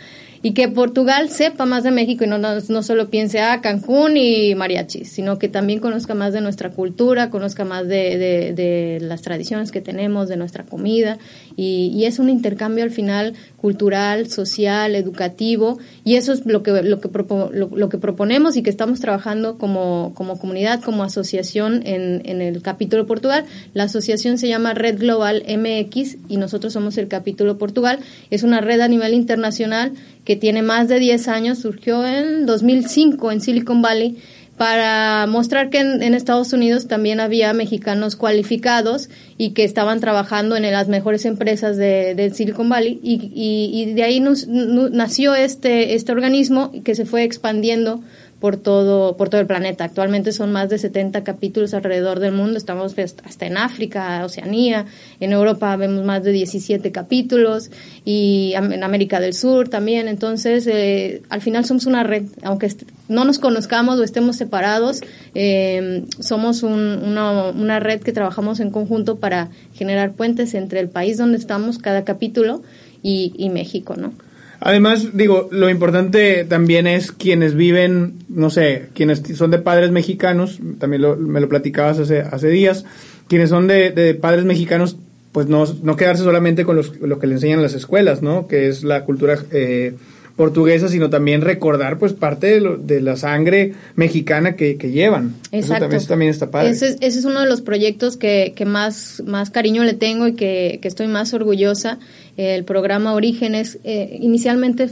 y 0.45 0.53
que 0.53 0.69
Portugal 0.69 1.31
sepa 1.31 1.65
más 1.65 1.85
de 1.85 1.91
México 1.91 2.23
y 2.25 2.27
no, 2.27 2.37
no, 2.37 2.83
solo 2.83 3.09
piense 3.09 3.41
a 3.41 3.55
ah, 3.55 3.61
Cancún 3.63 4.19
y 4.19 4.55
mariachis, 4.55 5.11
sino 5.11 5.39
que 5.39 5.49
también 5.49 5.81
conozca 5.81 6.13
más 6.13 6.35
de 6.35 6.43
nuestra 6.43 6.69
cultura, 6.71 7.31
conozca 7.31 7.65
más 7.65 7.89
de, 7.89 8.53
de, 8.55 8.99
las 9.01 9.23
tradiciones 9.23 9.73
que 9.73 9.81
tenemos, 9.81 10.29
de 10.29 10.37
nuestra 10.37 10.65
comida 10.65 11.17
y, 11.57 11.91
y, 11.95 12.05
es 12.05 12.19
un 12.19 12.29
intercambio 12.29 12.85
al 12.85 12.91
final 12.91 13.33
cultural, 13.57 14.29
social, 14.29 14.95
educativo 14.97 15.79
y 16.05 16.17
eso 16.17 16.35
es 16.35 16.45
lo 16.45 16.63
que, 16.63 16.83
lo 16.83 17.01
que, 17.01 17.09
lo, 17.55 17.89
que 17.89 17.97
proponemos 17.97 18.59
y 18.59 18.63
que 18.63 18.69
estamos 18.69 19.01
trabajando 19.01 19.57
como, 19.57 20.13
como 20.15 20.39
comunidad, 20.39 20.83
como 20.83 21.05
asociación 21.05 21.81
en, 21.87 22.21
en 22.27 22.43
el 22.43 22.61
capítulo 22.61 23.07
Portugal. 23.07 23.47
La 23.73 23.85
asociación 23.85 24.37
se 24.37 24.49
llama 24.49 24.75
Red 24.75 24.99
Global 24.99 25.43
MX 25.49 26.19
y 26.29 26.37
nosotros 26.37 26.75
somos 26.75 26.99
el 26.99 27.09
capítulo 27.09 27.57
Portugal. 27.57 28.01
Es 28.29 28.43
una 28.43 28.61
red 28.61 28.83
a 28.83 28.89
nivel 28.89 29.15
internacional 29.15 29.93
que 30.25 30.37
tiene 30.37 30.63
más 30.63 30.89
de 30.89 30.99
10 30.99 31.29
años, 31.29 31.59
surgió 31.59 32.07
en 32.07 32.47
2005 32.47 33.33
en 33.33 33.41
Silicon 33.41 33.83
Valley 33.83 34.17
para 34.57 35.27
mostrar 35.27 35.69
que 35.69 35.79
en, 35.79 36.15
Estados 36.15 36.53
Unidos 36.53 36.87
también 36.87 37.19
había 37.19 37.53
mexicanos 37.53 38.15
cualificados 38.15 39.09
y 39.37 39.51
que 39.51 39.65
estaban 39.65 39.99
trabajando 39.99 40.55
en 40.55 40.63
las 40.71 40.87
mejores 40.87 41.25
empresas 41.25 41.77
de, 41.77 42.31
Silicon 42.33 42.69
Valley. 42.69 43.01
Y, 43.03 43.31
y, 43.35 43.93
de 43.95 44.03
ahí 44.05 44.21
nació 44.21 45.35
este, 45.35 45.95
este 45.95 46.13
organismo 46.13 46.71
que 46.85 46.95
se 46.95 47.05
fue 47.05 47.25
expandiendo 47.25 48.01
por 48.45 48.59
todo, 48.59 49.17
por 49.17 49.31
todo 49.31 49.41
el 49.41 49.47
planeta. 49.47 49.85
Actualmente 49.85 50.31
son 50.31 50.53
más 50.53 50.69
de 50.69 50.77
70 50.77 51.25
capítulos 51.25 51.73
alrededor 51.73 52.21
del 52.21 52.33
mundo. 52.33 52.59
Estamos 52.59 52.93
pues, 52.93 53.17
hasta 53.25 53.47
en 53.47 53.57
África, 53.57 54.23
Oceanía. 54.23 54.85
En 55.19 55.33
Europa 55.33 55.75
vemos 55.77 56.05
más 56.05 56.25
de 56.25 56.33
17 56.33 56.93
capítulos 56.93 57.71
y 58.05 58.53
en 58.55 58.85
América 58.85 59.19
del 59.19 59.33
Sur 59.33 59.71
también. 59.71 60.09
Entonces, 60.09 60.67
eh, 60.67 61.23
al 61.31 61.41
final 61.41 61.65
somos 61.65 61.87
una 61.87 62.03
red. 62.03 62.25
Aunque 62.43 62.71
no 63.09 63.25
nos 63.25 63.39
conozcamos 63.39 63.99
o 63.99 64.03
estemos 64.05 64.37
separados, 64.37 65.01
eh, 65.35 66.05
somos 66.19 66.63
una, 66.63 67.49
una 67.49 67.81
red 67.81 68.03
que 68.03 68.13
trabajamos 68.13 68.61
en 68.61 68.71
conjunto 68.71 69.17
para 69.17 69.49
generar 69.73 70.13
puentes 70.13 70.53
entre 70.53 70.81
el 70.81 70.91
país 70.91 71.17
donde 71.17 71.39
estamos, 71.39 71.79
cada 71.79 72.05
capítulo, 72.05 72.61
y, 73.03 73.33
y 73.39 73.49
México, 73.49 73.97
¿no? 73.97 74.13
Además, 74.61 75.17
digo, 75.17 75.49
lo 75.51 75.69
importante 75.69 76.45
también 76.45 76.87
es 76.87 77.13
quienes 77.13 77.55
viven, 77.55 78.15
no 78.29 78.51
sé, 78.51 78.87
quienes 78.95 79.23
son 79.37 79.51
de 79.51 79.59
padres 79.59 79.91
mexicanos, 79.91 80.59
también 80.79 81.03
me 81.19 81.41
lo 81.41 81.49
platicabas 81.49 81.99
hace, 81.99 82.21
hace 82.21 82.49
días, 82.49 82.85
quienes 83.29 83.51
son 83.51 83.67
de, 83.67 84.19
padres 84.21 84.45
mexicanos, 84.45 84.97
pues 85.33 85.49
no, 85.49 85.65
no 85.83 85.97
quedarse 85.97 86.23
solamente 86.23 86.65
con 86.65 86.77
los, 86.77 86.99
lo 87.01 87.19
que 87.19 87.27
le 87.27 87.35
enseñan 87.35 87.63
las 87.63 87.75
escuelas, 87.75 88.23
¿no? 88.23 88.47
Que 88.47 88.69
es 88.69 88.85
la 88.85 89.05
cultura 89.05 89.39
eh, 89.51 89.95
portuguesa, 90.37 90.89
sino 90.89 91.11
también 91.11 91.43
recordar 91.43 91.99
pues 91.99 92.13
parte 92.13 92.61
de, 92.61 92.77
de 92.79 93.01
la 93.01 93.17
sangre 93.17 93.75
mexicana 93.95 94.57
que, 94.57 94.77
que 94.77 94.91
llevan. 94.91 95.35
Exacto. 95.53 95.95
Eso 95.95 96.09
también, 96.09 96.31
está 96.31 96.51
padre. 96.51 96.71
Ese, 96.71 96.97
ese, 97.01 97.19
es 97.21 97.25
uno 97.25 97.41
de 97.41 97.47
los 97.47 97.61
proyectos 97.61 98.17
que, 98.17 98.53
que 98.57 98.65
más, 98.65 99.23
más 99.27 99.51
cariño 99.51 99.85
le 99.85 99.95
tengo 99.95 100.27
y 100.27 100.35
que, 100.35 100.81
que 100.83 100.89
estoy 100.89 101.07
más 101.07 101.35
orgullosa. 101.35 101.99
El 102.37 102.65
programa 102.65 103.15
Orígenes 103.15 103.79
eh, 103.85 104.19
inicialmente 104.21 104.89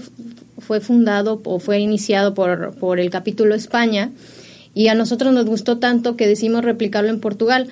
fue 0.58 0.80
fundado 0.80 1.40
o 1.44 1.58
fue 1.58 1.80
iniciado 1.80 2.34
por, 2.34 2.74
por 2.76 3.00
el 3.00 3.10
capítulo 3.10 3.54
España 3.56 4.12
y 4.74 4.88
a 4.88 4.94
nosotros 4.94 5.32
nos 5.32 5.46
gustó 5.46 5.78
tanto 5.78 6.16
que 6.16 6.26
decidimos 6.28 6.64
replicarlo 6.64 7.10
en 7.10 7.20
Portugal. 7.20 7.68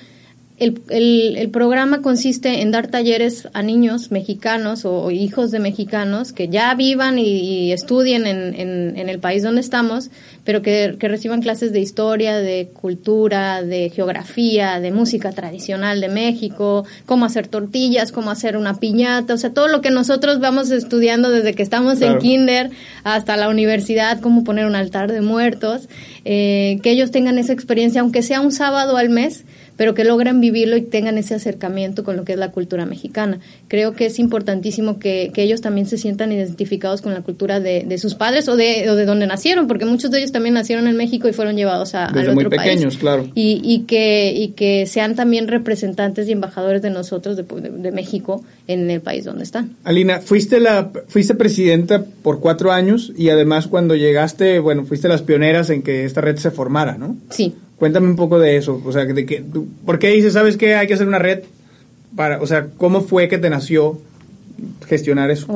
El, 0.61 0.79
el, 0.89 1.49
programa 1.49 2.03
consiste 2.03 2.61
en 2.61 2.69
dar 2.69 2.85
talleres 2.85 3.47
a 3.53 3.63
niños 3.63 4.11
mexicanos 4.11 4.85
o, 4.85 5.09
hijos 5.09 5.49
de 5.49 5.57
mexicanos 5.57 6.33
que 6.33 6.49
ya 6.49 6.75
vivan 6.75 7.17
y, 7.17 7.71
estudien 7.71 8.27
en, 8.27 8.53
en, 8.95 9.09
el 9.09 9.17
país 9.17 9.41
donde 9.41 9.59
estamos, 9.59 10.11
pero 10.43 10.61
que, 10.61 10.97
que, 10.99 11.07
reciban 11.07 11.41
clases 11.41 11.73
de 11.73 11.79
historia, 11.79 12.37
de 12.37 12.69
cultura, 12.79 13.63
de 13.63 13.89
geografía, 13.89 14.79
de 14.79 14.91
música 14.91 15.31
tradicional 15.31 15.99
de 15.99 16.09
México, 16.09 16.85
cómo 17.07 17.25
hacer 17.25 17.47
tortillas, 17.47 18.11
cómo 18.11 18.29
hacer 18.29 18.55
una 18.55 18.75
piñata, 18.75 19.33
o 19.33 19.37
sea, 19.39 19.53
todo 19.53 19.67
lo 19.67 19.81
que 19.81 19.89
nosotros 19.89 20.39
vamos 20.39 20.69
estudiando 20.69 21.31
desde 21.31 21.55
que 21.55 21.63
estamos 21.63 21.99
en 22.03 22.19
kinder 22.19 22.69
hasta 23.03 23.35
la 23.35 23.49
universidad, 23.49 24.19
cómo 24.19 24.43
poner 24.43 24.67
un 24.67 24.75
altar 24.75 25.11
de 25.11 25.21
muertos, 25.21 25.89
eh, 26.23 26.77
que 26.83 26.91
ellos 26.91 27.09
tengan 27.09 27.39
esa 27.39 27.51
experiencia, 27.51 28.01
aunque 28.01 28.21
sea 28.21 28.41
un 28.41 28.51
sábado 28.51 28.95
al 28.97 29.09
mes, 29.09 29.43
pero 29.81 29.95
que 29.95 30.03
logren 30.03 30.41
vivirlo 30.41 30.77
y 30.77 30.83
tengan 30.83 31.17
ese 31.17 31.33
acercamiento 31.33 32.03
con 32.03 32.15
lo 32.15 32.23
que 32.23 32.33
es 32.33 32.37
la 32.37 32.51
cultura 32.51 32.85
mexicana. 32.85 33.39
Creo 33.67 33.93
que 33.93 34.05
es 34.05 34.19
importantísimo 34.19 34.99
que, 34.99 35.31
que 35.33 35.41
ellos 35.41 35.59
también 35.61 35.87
se 35.87 35.97
sientan 35.97 36.31
identificados 36.31 37.01
con 37.01 37.15
la 37.15 37.21
cultura 37.21 37.59
de, 37.59 37.83
de 37.83 37.97
sus 37.97 38.13
padres 38.13 38.47
o 38.47 38.55
de, 38.55 38.91
o 38.91 38.95
de 38.95 39.05
donde 39.07 39.25
nacieron, 39.25 39.65
porque 39.65 39.85
muchos 39.85 40.11
de 40.11 40.19
ellos 40.19 40.31
también 40.31 40.53
nacieron 40.53 40.85
en 40.85 40.95
México 40.95 41.27
y 41.27 41.33
fueron 41.33 41.55
llevados 41.55 41.95
a, 41.95 42.11
Desde 42.13 42.31
muy 42.31 42.45
pequeños, 42.45 42.95
claro. 42.97 43.27
Y, 43.33 43.59
y, 43.63 43.85
que, 43.87 44.31
y 44.31 44.49
que 44.49 44.85
sean 44.85 45.15
también 45.15 45.47
representantes 45.47 46.27
y 46.27 46.33
embajadores 46.33 46.83
de 46.83 46.91
nosotros, 46.91 47.35
de, 47.35 47.41
de, 47.41 47.91
México, 47.91 48.43
en 48.67 48.87
el 48.91 49.01
país 49.01 49.25
donde 49.25 49.41
están. 49.41 49.77
Alina, 49.83 50.19
fuiste, 50.19 50.59
la, 50.59 50.91
fuiste 51.07 51.33
presidenta 51.33 52.05
por 52.21 52.39
cuatro 52.39 52.71
años 52.71 53.13
y 53.17 53.29
además 53.29 53.65
cuando 53.65 53.95
llegaste, 53.95 54.59
bueno, 54.59 54.85
fuiste 54.85 55.07
las 55.07 55.23
pioneras 55.23 55.71
en 55.71 55.81
que 55.81 56.05
esta 56.05 56.21
red 56.21 56.35
se 56.35 56.51
formara, 56.51 56.99
¿no? 56.99 57.15
Sí. 57.31 57.55
Cuéntame 57.81 58.05
un 58.09 58.15
poco 58.15 58.37
de 58.37 58.57
eso, 58.57 58.79
o 58.85 58.91
sea, 58.91 59.05
de 59.05 59.25
que, 59.25 59.43
¿por 59.83 59.97
qué 59.97 60.09
dices, 60.09 60.33
sabes 60.33 60.55
que 60.55 60.75
hay 60.75 60.85
que 60.85 60.93
hacer 60.93 61.07
una 61.07 61.17
red 61.17 61.39
para, 62.15 62.39
o 62.39 62.45
sea, 62.45 62.67
cómo 62.77 63.01
fue 63.01 63.27
que 63.27 63.39
te 63.39 63.49
nació 63.49 63.99
gestionar 64.85 65.31
eso? 65.31 65.47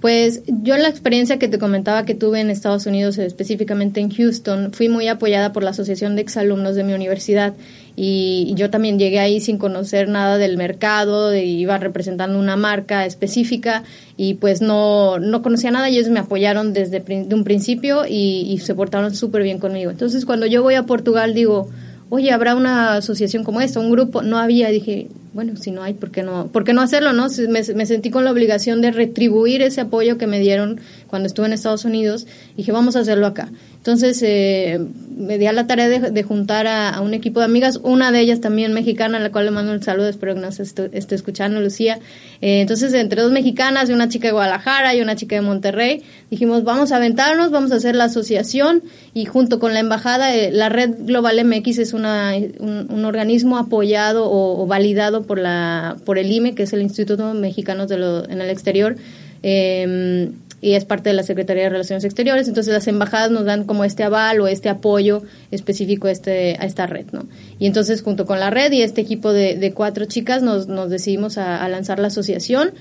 Pues 0.00 0.42
yo 0.46 0.78
la 0.78 0.88
experiencia 0.88 1.38
que 1.38 1.48
te 1.48 1.58
comentaba 1.58 2.06
que 2.06 2.14
tuve 2.14 2.40
en 2.40 2.48
Estados 2.48 2.86
Unidos, 2.86 3.18
específicamente 3.18 4.00
en 4.00 4.10
Houston, 4.10 4.72
fui 4.72 4.88
muy 4.88 5.08
apoyada 5.08 5.52
por 5.52 5.62
la 5.62 5.70
Asociación 5.70 6.16
de 6.16 6.22
Exalumnos 6.22 6.74
de 6.74 6.84
mi 6.84 6.94
universidad 6.94 7.52
y 7.96 8.54
yo 8.56 8.70
también 8.70 8.98
llegué 8.98 9.18
ahí 9.18 9.40
sin 9.40 9.58
conocer 9.58 10.08
nada 10.08 10.38
del 10.38 10.56
mercado, 10.56 11.34
iba 11.34 11.76
representando 11.76 12.38
una 12.38 12.56
marca 12.56 13.04
específica 13.04 13.82
y 14.16 14.34
pues 14.34 14.62
no, 14.62 15.18
no 15.18 15.42
conocía 15.42 15.70
nada 15.70 15.90
y 15.90 15.98
ellos 15.98 16.08
me 16.08 16.20
apoyaron 16.20 16.72
desde 16.72 17.04
un 17.34 17.44
principio 17.44 18.06
y, 18.06 18.46
y 18.50 18.58
se 18.58 18.74
portaron 18.74 19.14
súper 19.14 19.42
bien 19.42 19.58
conmigo. 19.58 19.90
Entonces 19.90 20.24
cuando 20.24 20.46
yo 20.46 20.62
voy 20.62 20.76
a 20.76 20.84
Portugal 20.84 21.34
digo, 21.34 21.68
oye, 22.08 22.32
¿habrá 22.32 22.54
una 22.54 22.94
asociación 22.94 23.44
como 23.44 23.60
esta, 23.60 23.80
un 23.80 23.90
grupo? 23.90 24.22
No 24.22 24.38
había, 24.38 24.70
dije, 24.70 25.08
bueno, 25.32 25.56
si 25.56 25.70
no 25.70 25.82
hay, 25.82 25.94
¿por 25.94 26.10
qué 26.10 26.22
no, 26.22 26.48
por 26.48 26.64
qué 26.64 26.72
no 26.72 26.80
hacerlo? 26.80 27.12
no 27.12 27.28
me, 27.48 27.62
sentí 27.86 28.10
con 28.10 28.24
la 28.24 28.32
obligación 28.32 28.80
de 28.80 28.90
retribuir 28.90 29.62
ese 29.62 29.80
apoyo 29.80 30.18
que 30.18 30.26
me 30.26 30.40
dieron 30.40 30.80
cuando 31.06 31.26
estuve 31.26 31.46
en 31.46 31.52
Estados 31.52 31.84
Unidos. 31.84 32.26
Y 32.54 32.58
dije, 32.58 32.72
vamos 32.72 32.96
a 32.96 33.00
hacerlo 33.00 33.26
acá. 33.26 33.48
Entonces 33.80 34.22
eh, 34.22 34.78
me 35.16 35.38
di 35.38 35.46
a 35.46 35.52
la 35.52 35.66
tarea 35.66 35.88
de, 35.88 36.22
juntar 36.22 36.66
a, 36.66 37.00
un 37.00 37.14
equipo 37.14 37.40
de 37.40 37.46
amigas, 37.46 37.80
una 37.82 38.12
de 38.12 38.20
ellas 38.20 38.40
también 38.40 38.74
mexicana, 38.74 39.16
a 39.16 39.20
la 39.20 39.32
cual 39.32 39.46
le 39.46 39.52
mando 39.52 39.72
un 39.72 39.82
saludo, 39.82 40.08
espero 40.08 40.34
que 40.34 40.40
nos 40.40 40.60
esté, 40.60 40.90
escuchando, 40.92 41.60
Lucía. 41.60 41.98
Eh, 42.42 42.60
entonces, 42.60 42.92
entre 42.92 43.22
dos 43.22 43.32
mexicanas 43.32 43.88
y 43.88 43.94
una 43.94 44.08
chica 44.08 44.28
de 44.28 44.32
Guadalajara 44.32 44.94
y 44.94 45.00
una 45.00 45.16
chica 45.16 45.36
de 45.36 45.40
Monterrey, 45.40 46.02
dijimos, 46.30 46.62
vamos 46.62 46.92
a 46.92 46.96
aventarnos, 46.96 47.50
vamos 47.50 47.72
a 47.72 47.76
hacer 47.76 47.96
la 47.96 48.04
asociación 48.04 48.82
y 49.14 49.24
junto 49.24 49.58
con 49.58 49.72
la 49.72 49.80
embajada, 49.80 50.34
eh, 50.34 50.50
la 50.52 50.68
red 50.68 50.90
Global 50.98 51.42
MX 51.42 51.78
es 51.78 51.92
una, 51.94 52.34
un, 52.58 53.04
organismo 53.06 53.56
apoyado 53.56 54.30
o, 54.30 54.66
validado 54.66 55.19
por, 55.22 55.38
la, 55.38 55.96
por 56.04 56.18
el 56.18 56.30
IME, 56.30 56.54
que 56.54 56.64
es 56.64 56.72
el 56.72 56.82
Instituto 56.82 57.34
Mexicano 57.34 57.86
de 57.86 57.98
lo, 57.98 58.28
en 58.28 58.40
el 58.40 58.50
Exterior. 58.50 58.96
Eh, 59.42 60.30
y 60.62 60.74
es 60.74 60.84
parte 60.84 61.10
de 61.10 61.14
la 61.14 61.22
Secretaría 61.22 61.64
de 61.64 61.70
Relaciones 61.70 62.04
Exteriores, 62.04 62.48
entonces 62.48 62.72
las 62.72 62.86
embajadas 62.86 63.30
nos 63.30 63.44
dan 63.44 63.64
como 63.64 63.84
este 63.84 64.02
aval 64.02 64.40
o 64.40 64.48
este 64.48 64.68
apoyo 64.68 65.22
específico 65.50 66.08
a, 66.08 66.10
este, 66.10 66.56
a 66.58 66.66
esta 66.66 66.86
red, 66.86 67.06
¿no? 67.12 67.26
Y 67.58 67.66
entonces 67.66 68.02
junto 68.02 68.26
con 68.26 68.40
la 68.40 68.50
red 68.50 68.70
y 68.72 68.82
este 68.82 69.00
equipo 69.00 69.32
de, 69.32 69.72
cuatro 69.74 70.04
chicas 70.04 70.42
nos, 70.42 70.66
nos 70.66 70.90
decidimos 70.90 71.38
a, 71.38 71.66
lanzar 71.68 71.98
la 71.98 72.08
asociación 72.08 72.72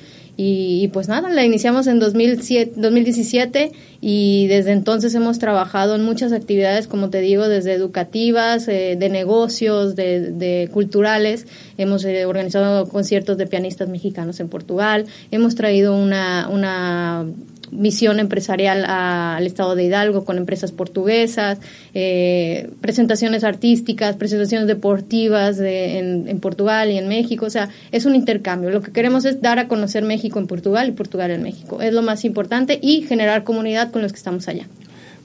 y, 0.42 0.88
pues 0.94 1.10
nada, 1.10 1.28
la 1.30 1.44
iniciamos 1.44 1.88
en 1.88 2.00
2007, 2.00 2.72
2017 2.78 3.74
y 4.00 4.48
desde 4.48 4.72
entonces 4.72 5.14
hemos 5.14 5.38
trabajado 5.38 5.96
en 5.96 6.04
muchas 6.06 6.32
actividades, 6.32 6.88
como 6.88 7.10
te 7.10 7.20
digo, 7.20 7.50
desde 7.50 7.74
educativas, 7.74 8.70
eh, 8.70 8.96
de 8.98 9.10
negocios, 9.10 9.98
de, 9.98 10.32
de 10.32 10.70
culturales. 10.72 11.46
Hemos 11.78 12.06
eh, 12.06 12.24
organizado 12.24 12.88
conciertos 12.88 13.38
de 13.38 13.48
pianistas 13.48 13.90
mexicanos 13.90 14.40
en 14.40 14.48
Portugal. 14.48 15.08
Hemos 15.30 15.56
traído 15.56 15.94
una, 15.94 16.48
una 16.48 17.26
misión 17.72 18.20
empresarial 18.20 18.86
al 18.86 19.46
estado 19.46 19.76
de 19.76 19.84
Hidalgo 19.84 20.26
con 20.26 20.38
empresas 20.38 20.72
portuguesas, 20.72 21.60
eh, 21.94 22.70
presentaciones 22.82 23.44
artísticas, 23.44 24.16
presentaciones 24.16 24.68
deportivas 24.68 25.60
en, 25.60 26.40
Portugal 26.40 26.92
y 26.92 26.98
en 26.98 27.08
México. 27.08 27.46
O 27.46 27.50
sea, 27.50 27.70
es 27.92 28.06
un 28.06 28.16
intercambio. 28.16 28.70
Lo 28.70 28.82
que 28.82 28.92
queremos 28.92 29.26
es 29.26 29.42
dar 29.42 29.60
a 29.60 29.68
conocer 29.68 30.04
México 30.04 30.40
en 30.40 30.48
Portugal 30.48 30.90
y 30.90 30.92
Portugal 30.92 31.32
en 31.32 31.44
México. 31.44 31.82
Es 31.82 31.94
lo 31.94 32.02
más 32.02 32.26
importante 32.26 32.80
y 32.82 33.02
generar 33.02 33.44
comunidad 33.44 33.92
con 33.92 34.02
los 34.02 34.12
que 34.12 34.18
estamos 34.18 34.48
allá. 34.48 34.68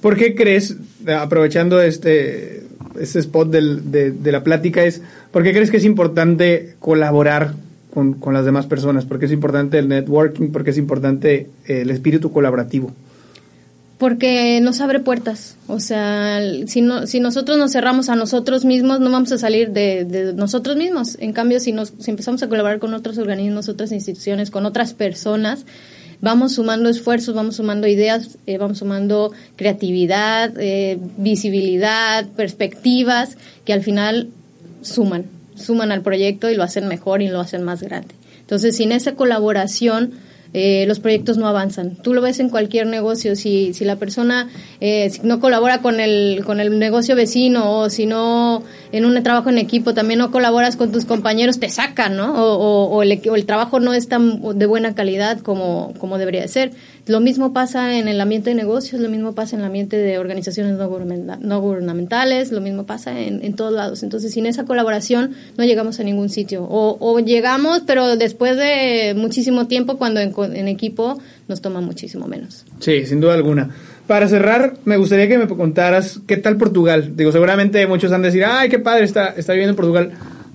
¿Por 0.01 0.17
qué 0.17 0.35
crees, 0.35 0.77
aprovechando 1.07 1.81
este, 1.81 2.65
este 3.01 3.19
spot 3.21 3.51
de, 3.51 4.11
de 4.11 4.33
la 4.33 4.45
plática, 4.45 4.85
es, 4.85 5.01
¿por 5.31 5.43
qué 5.43 5.53
crees 5.53 5.71
que 5.71 5.79
es 5.79 5.85
importante 5.85 6.75
colaborar 6.79 7.55
con, 7.95 8.15
con, 8.15 8.35
las 8.35 8.45
demás 8.45 8.67
personas, 8.67 9.05
porque 9.05 9.27
es 9.27 9.33
importante 9.33 9.79
el 9.79 9.89
networking, 9.89 10.51
porque 10.51 10.71
es 10.71 10.79
importante 10.79 11.49
eh, 11.67 11.83
el 11.83 11.91
espíritu 11.91 12.33
colaborativo. 12.33 12.93
Porque 13.99 14.61
nos 14.61 14.81
abre 14.81 14.99
puertas, 14.99 15.57
o 15.69 15.79
sea, 15.79 16.41
si, 16.67 16.83
no, 16.83 17.07
si 17.07 17.21
nosotros 17.21 17.57
nos 17.57 17.73
cerramos 17.73 18.09
a 18.09 18.17
nosotros 18.17 18.65
mismos, 18.65 18.99
no 18.99 19.11
vamos 19.11 19.31
a 19.31 19.39
salir 19.39 19.71
de, 19.71 20.33
nosotros 20.35 20.77
mismos. 20.77 21.17
En 21.21 21.33
cambio, 21.33 21.61
si, 21.61 21.73
nos, 21.73 21.93
si 22.01 22.11
empezamos 22.11 22.43
a 22.43 22.49
colaborar 22.49 22.81
con 22.81 22.93
otros 22.93 23.19
organismos, 23.19 23.69
otras 23.69 23.93
instituciones, 23.93 24.51
con 24.51 24.67
otras 24.67 24.95
personas, 24.95 25.65
vamos 26.21 26.55
sumando 26.55 26.89
esfuerzos, 26.89 27.35
vamos 27.35 27.57
sumando 27.57 27.87
ideas, 27.87 28.37
eh, 28.47 28.59
vamos 28.59 28.79
sumando 28.79 29.33
creatividad, 29.55 30.53
eh, 30.59 30.99
visibilidad, 31.17 32.27
perspectivas, 32.27 33.39
que 33.65 33.73
al 33.73 33.83
final 33.83 34.29
suman 34.83 35.27
suman 35.55 35.93
al 35.93 36.03
proyecto 36.03 36.51
y 36.51 36.55
lo 36.55 36.63
hacen 36.63 36.89
mejor 36.89 37.23
y 37.23 37.29
lo 37.29 37.41
hacen 37.41 37.63
más 37.63 37.83
grande. 37.83 38.15
Entonces, 38.41 38.77
sin 38.77 38.93
esa 38.93 39.15
colaboración, 39.15 40.13
eh, 40.57 40.85
los 40.87 41.01
proyectos 41.01 41.37
no 41.37 41.49
avanzan. 41.49 41.97
Tú 41.97 42.15
lo 42.15 42.21
ves 42.21 42.39
en 42.39 42.49
cualquier 42.49 42.87
negocio, 42.87 43.35
si, 43.35 43.75
si 43.75 43.85
la 43.85 43.97
persona 43.97 44.49
eh, 44.81 45.11
no 45.25 45.41
colabora 45.41 45.83
con 45.83 45.99
el, 45.99 46.45
con 46.47 46.61
el 46.61 46.79
negocio 46.79 47.17
vecino 47.17 47.81
o 47.81 47.91
si 47.91 48.07
no 48.07 48.63
en 48.93 49.05
un 49.05 49.21
trabajo 49.25 49.51
en 49.51 49.59
equipo 49.59 49.95
también 49.95 50.21
no 50.21 50.31
colaboras 50.31 50.77
con 50.77 50.93
tus 50.93 51.07
compañeros, 51.07 51.59
te 51.59 51.69
sacan, 51.71 52.17
¿no? 52.17 52.35
O, 52.35 52.85
o, 52.85 53.03
el, 53.03 53.21
o 53.29 53.35
el, 53.35 53.47
trabajo 53.47 53.81
no 53.81 53.95
es 53.95 54.07
tan 54.07 54.41
de 54.57 54.67
buena 54.67 54.95
calidad 54.95 55.41
como, 55.41 55.93
como 55.99 56.19
debería 56.19 56.43
de 56.43 56.49
ser. 56.49 56.71
Lo 57.07 57.21
mismo 57.21 57.53
pasa 57.53 57.99
en 57.99 58.09
el 58.09 58.19
ambiente 58.19 58.49
de 58.49 58.57
negocios, 58.57 58.99
lo 58.99 59.11
mismo 59.11 59.35
pasa 59.35 59.57
en 59.57 59.61
el 59.61 59.67
ambiente 59.67 59.99
de 59.99 60.19
organizaciones 60.19 60.79
no, 60.79 61.61
gubernamentales, 61.61 62.51
lo 62.51 62.63
mismo 62.63 62.87
pasa 62.87 63.21
en, 63.21 63.45
en, 63.45 63.53
todos 63.55 63.75
lados. 63.75 64.03
Entonces, 64.03 64.33
sin 64.33 64.47
esa 64.47 64.65
colaboración 64.65 65.33
no 65.59 65.65
llegamos 65.65 66.01
a 66.01 66.03
ningún 66.03 66.31
sitio. 66.31 66.65
O, 66.65 66.97
o 66.99 67.21
llegamos, 67.21 67.83
pero 67.87 68.17
después 68.17 68.57
de 68.57 69.13
muchísimo 69.15 69.67
tiempo, 69.67 69.99
cuando 69.99 70.21
en, 70.21 70.33
en, 70.55 70.67
equipo 70.67 71.21
nos 71.47 71.61
toma 71.61 71.83
muchísimo 71.83 72.27
menos. 72.27 72.65
Sí, 72.81 73.05
sin 73.05 73.21
duda 73.21 73.35
alguna. 73.35 73.69
Para 74.07 74.27
cerrar, 74.27 74.75
me 74.87 74.97
gustaría 74.97 75.29
que 75.29 75.37
me 75.37 75.47
contaras 75.47 76.21
qué 76.27 76.39
tal 76.39 76.57
Portugal. 76.57 77.17
Digo, 77.17 77.33
seguramente 77.33 77.87
muchos 77.87 78.13
han 78.13 78.23
de 78.23 78.29
decir, 78.29 78.47
ay, 78.47 78.71
qué 78.71 78.79
padre 78.79 79.05
está, 79.05 79.29
está 79.37 79.53
viviendo 79.53 79.73
en 79.73 79.77
Portugal. 79.77 80.13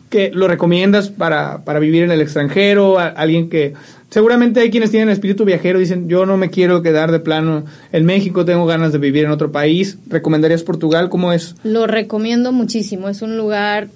¿Qué 0.10 0.32
lo 0.34 0.48
recomiendas 0.48 1.10
para, 1.10 1.64
para 1.64 1.78
vivir 1.78 2.02
en 2.02 2.10
el 2.10 2.22
extranjero? 2.22 2.98
alguien 2.98 3.50
que 3.50 3.74
seguramente 4.10 4.60
hay 4.60 4.70
quienes 4.70 4.92
tienen 4.92 5.10
espíritu 5.10 5.46
viajero, 5.46 5.80
dicen, 5.80 6.08
yo 6.08 6.26
no 6.26 6.38
me 6.38 6.50
quiero 6.50 6.82
quedar 6.82 7.12
de 7.12 7.20
plano 7.20 7.66
en 7.92 8.06
México, 8.06 8.46
tengo 8.46 8.66
ganas 8.66 8.92
de 8.92 8.98
vivir 8.98 9.26
en 9.26 9.32
otro 9.32 9.52
país. 9.52 9.98
¿Recomendarías 10.08 10.64
Portugal? 10.64 11.10
¿Cómo 11.10 11.34
es? 11.34 11.56
Lo 11.64 11.88
recomiendo 11.88 12.52
muchísimo, 12.52 13.10
es 13.10 13.22
un 13.22 13.38
lugar 13.38 13.88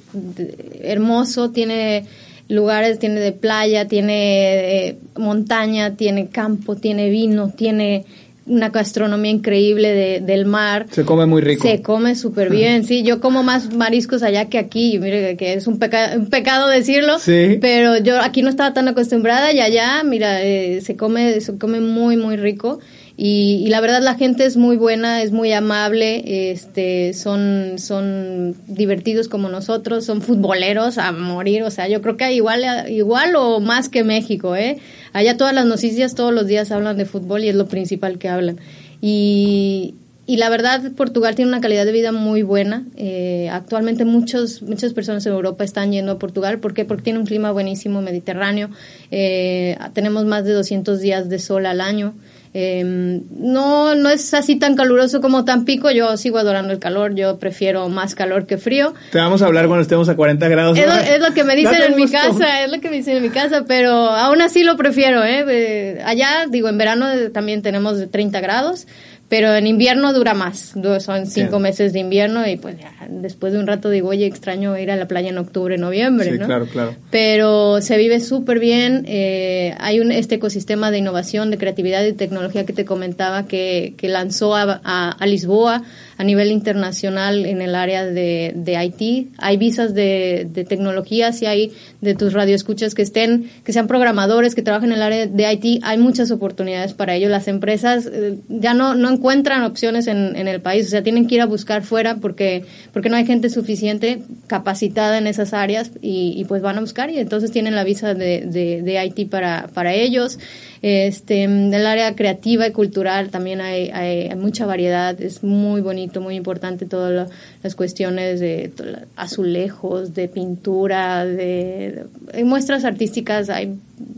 hermoso, 0.82 1.52
tiene 1.52 2.06
lugares, 2.50 3.00
tiene 3.00 3.20
de 3.20 3.32
playa, 3.32 3.88
tiene 3.88 4.88
eh, 4.88 4.98
montaña, 5.18 5.96
tiene 5.96 6.28
campo, 6.28 6.76
tiene 6.76 7.10
vino, 7.10 7.50
tiene 7.50 8.06
una 8.46 8.70
gastronomía 8.70 9.32
increíble 9.32 9.94
de, 9.94 10.20
del 10.20 10.46
mar. 10.46 10.88
Se 10.92 11.06
come 11.06 11.26
muy 11.26 11.42
rico. 11.42 11.68
Se 11.68 11.82
come 11.82 12.16
súper 12.16 12.50
bien, 12.50 12.84
sí. 12.84 13.04
Yo 13.04 13.20
como 13.20 13.44
más 13.44 13.74
mariscos 13.74 14.24
allá 14.24 14.50
que 14.50 14.58
aquí. 14.58 15.00
Mire 15.00 15.38
que 15.38 15.54
es 15.54 15.68
un, 15.68 15.80
un 16.16 16.26
pecado 16.30 16.68
decirlo. 16.68 17.20
Sí. 17.20 17.58
Pero 17.62 17.98
yo 17.98 18.20
aquí 18.20 18.42
no 18.42 18.50
estaba 18.50 18.74
tan 18.74 18.88
acostumbrada 18.88 19.54
y 19.54 19.60
allá, 19.60 20.04
mira, 20.04 20.42
eh, 20.44 20.82
se, 20.82 20.96
come, 20.96 21.40
se 21.42 21.58
come 21.58 21.80
muy, 21.80 22.18
muy 22.18 22.36
rico. 22.36 22.80
Y, 23.16 23.68
la 23.68 23.80
verdad 23.80 24.02
la 24.02 24.16
gente 24.16 24.44
es 24.44 24.58
muy 24.58 24.76
buena, 24.76 25.22
es 25.22 25.32
muy 25.32 25.54
amable, 25.54 26.52
este, 26.52 27.14
son, 27.14 27.76
son 27.78 28.56
divertidos 28.66 29.28
como 29.28 29.50
nosotros, 29.50 30.04
son 30.04 30.24
futboleros 30.24 30.98
a 30.98 31.12
morir, 31.12 31.62
o 31.62 31.70
sea, 31.70 31.88
yo 31.88 32.02
creo 32.02 32.18
que 32.18 32.34
igual, 32.34 32.90
igual 32.90 33.36
o 33.36 33.60
más 33.60 33.90
que 33.90 34.04
México, 34.04 34.56
¿eh? 34.56 34.80
Allá 35.14 35.38
todas 35.38 35.54
las 35.54 35.66
noticias 35.66 36.16
todos 36.16 36.34
los 36.34 36.48
días 36.48 36.72
hablan 36.72 36.98
de 36.98 37.06
fútbol 37.06 37.44
y 37.44 37.50
es 37.50 37.56
lo 37.56 37.68
principal 37.68 38.18
que 38.18 38.30
hablan. 38.30 38.58
Y, 39.02 39.96
y 40.26 40.38
la 40.38 40.50
verdad, 40.50 40.92
Portugal 40.94 41.36
tiene 41.36 41.50
una 41.50 41.60
calidad 41.60 41.86
de 41.86 41.92
vida 41.92 42.14
muy 42.14 42.44
buena. 42.44 42.86
Eh, 42.96 43.50
actualmente 43.52 44.06
muchos, 44.06 44.62
muchas 44.62 44.94
personas 44.94 45.26
en 45.26 45.34
Europa 45.34 45.66
están 45.66 45.92
yendo 45.92 46.14
a 46.14 46.20
Portugal. 46.20 46.60
¿Por 46.60 46.74
qué? 46.74 46.86
Porque 46.86 47.04
tiene 47.04 47.20
un 47.20 47.26
clima 47.26 47.52
buenísimo, 47.52 48.02
mediterráneo. 48.02 48.70
Eh, 49.12 49.78
tenemos 49.94 50.26
más 50.26 50.46
de 50.46 50.54
200 50.54 51.02
días 51.02 51.28
de 51.28 51.40
sol 51.40 51.66
al 51.66 51.82
año. 51.82 52.14
Eh, 52.56 52.84
no, 52.84 53.96
no 53.96 54.10
es 54.10 54.34
así 54.34 54.58
tan 54.58 54.76
caluroso 54.76 55.22
como 55.22 55.44
Tampico. 55.44 55.90
Yo 55.92 56.16
sigo 56.18 56.38
adorando 56.38 56.72
el 56.72 56.80
calor. 56.80 57.16
Yo 57.16 57.40
prefiero 57.40 57.90
más 57.90 58.16
calor 58.16 58.46
que 58.46 58.58
frío. 58.58 58.94
Te 59.12 59.18
vamos 59.18 59.42
a 59.42 59.48
hablar 59.48 59.68
cuando 59.68 59.82
estemos 59.82 60.08
a 60.10 60.16
40 60.16 60.48
grados. 60.50 60.78
Es 60.78 61.20
lo, 61.20 61.34
que 61.34 61.44
me 61.44 61.56
dicen 61.56 61.82
en 61.82 61.96
mi 61.96 62.08
casa, 62.08 62.64
es 62.64 62.72
lo 62.72 62.80
que 62.80 62.90
me 62.90 62.98
dicen 62.98 63.18
en 63.18 63.24
mi 63.24 63.30
casa, 63.30 63.66
pero 63.68 63.92
aún 63.92 64.42
así 64.42 64.64
lo 64.64 64.78
prefiero. 64.78 65.24
¿eh? 65.24 65.46
eh 65.48 66.02
allá, 66.06 66.46
digo, 66.50 66.70
en 66.70 66.78
verano 66.78 67.08
también 67.34 67.62
tenemos 67.62 68.10
30 68.12 68.40
grados 68.40 68.88
pero 69.34 69.56
en 69.56 69.66
invierno 69.66 70.14
dura 70.14 70.36
más, 70.36 70.76
son 71.00 71.26
cinco 71.26 71.58
meses 71.58 71.92
de 71.92 71.98
invierno 71.98 72.48
y 72.48 72.56
pues 72.56 72.76
después 73.10 73.52
de 73.52 73.58
un 73.58 73.66
rato 73.66 73.90
digo, 73.90 74.10
oye, 74.10 74.28
extraño 74.28 74.78
ir 74.78 74.92
a 74.92 74.96
la 74.96 75.08
playa 75.08 75.30
en 75.30 75.40
octubre, 75.40 75.76
noviembre, 75.80 76.34
sí, 76.34 76.38
claro, 76.38 76.68
claro. 76.68 76.96
Pero 77.10 77.82
se 77.82 77.98
vive 77.98 78.20
súper 78.20 78.60
bien, 78.60 79.06
eh, 79.08 79.74
hay 79.80 80.00
un 80.02 80.12
este 80.12 80.36
ecosistema 80.36 80.92
de 80.92 81.00
innovación, 81.00 81.50
de 81.50 81.58
creatividad 81.58 82.06
y 82.06 82.14
tecnología 82.14 82.64
que 82.68 82.74
te 82.74 82.86
comentaba 82.86 83.48
que, 83.48 83.96
que 83.98 84.08
lanzó 84.08 84.56
a, 84.56 84.62
a 85.10 85.26
Lisboa, 85.26 85.82
a 86.18 86.24
nivel 86.24 86.52
internacional 86.52 87.46
en 87.46 87.62
el 87.62 87.76
área 87.76 88.06
de, 88.06 88.54
de 88.56 88.84
IT. 88.84 89.32
Hay 89.38 89.58
visas 89.58 89.94
de, 89.94 90.48
de 90.50 90.64
tecnología, 90.64 91.32
si 91.34 91.46
hay 91.46 91.72
de 92.02 92.16
tus 92.16 92.34
radioescuchas 92.34 92.94
que 92.94 93.02
estén, 93.02 93.50
que 93.64 93.74
sean 93.74 93.88
programadores, 93.88 94.56
que 94.56 94.62
trabajen 94.62 94.92
en 94.92 94.98
el 94.98 95.02
área 95.02 95.28
de 95.28 95.54
IT, 95.54 95.84
hay 95.84 95.98
muchas 95.98 96.32
oportunidades 96.32 96.94
para 96.94 97.16
ello. 97.16 97.30
Las 97.30 97.48
empresas 97.48 98.06
eh, 98.12 98.36
ya 98.50 98.74
no, 98.74 98.96
no 98.96 99.10
encuentran 99.10 99.64
opciones 99.64 100.08
en, 100.08 100.36
en 100.36 100.48
el 100.48 100.62
país, 100.62 100.88
o 100.88 100.90
sea, 100.90 101.04
tienen 101.04 101.28
que 101.28 101.36
ir 101.36 101.42
a 101.42 101.46
buscar 101.46 101.84
fuera 101.84 102.18
porque, 102.18 102.66
porque 102.92 103.10
no 103.10 103.16
hay 103.16 103.26
gente 103.26 103.50
suficiente 103.50 104.22
capacitada 104.48 105.18
en 105.18 105.28
esas 105.28 105.54
áreas 105.54 105.92
y, 106.02 106.34
y 106.38 106.46
pues 106.46 106.62
van 106.62 106.78
a 106.78 106.82
buscar 106.82 107.10
y 107.10 107.20
entonces 107.20 107.52
tienen 107.52 107.76
la 107.76 107.84
visa 107.84 108.14
de, 108.14 108.42
de, 108.42 108.82
de 108.82 109.06
IT 109.06 109.30
para, 109.30 109.70
para 109.74 109.94
ellos. 109.94 110.38
Este, 110.82 111.44
en 111.44 111.74
el 111.74 111.86
área 111.86 112.14
creativa 112.14 112.68
y 112.68 112.72
cultural 112.72 113.30
también 113.30 113.62
hay, 113.62 113.90
hay 113.90 114.36
mucha 114.36 114.66
variedad, 114.66 115.20
es 115.22 115.42
muy 115.42 115.80
bonito 115.80 116.03
muy 116.22 116.36
importante 116.36 116.86
todas 116.86 117.30
las 117.62 117.76
cuestiones 117.76 118.40
de 118.40 118.72
azulejos, 119.16 120.14
de 120.14 120.28
pintura, 120.28 121.26
de, 121.26 122.06
muestras 122.44 122.86
artísticas 122.86 123.50
hay 123.50 123.76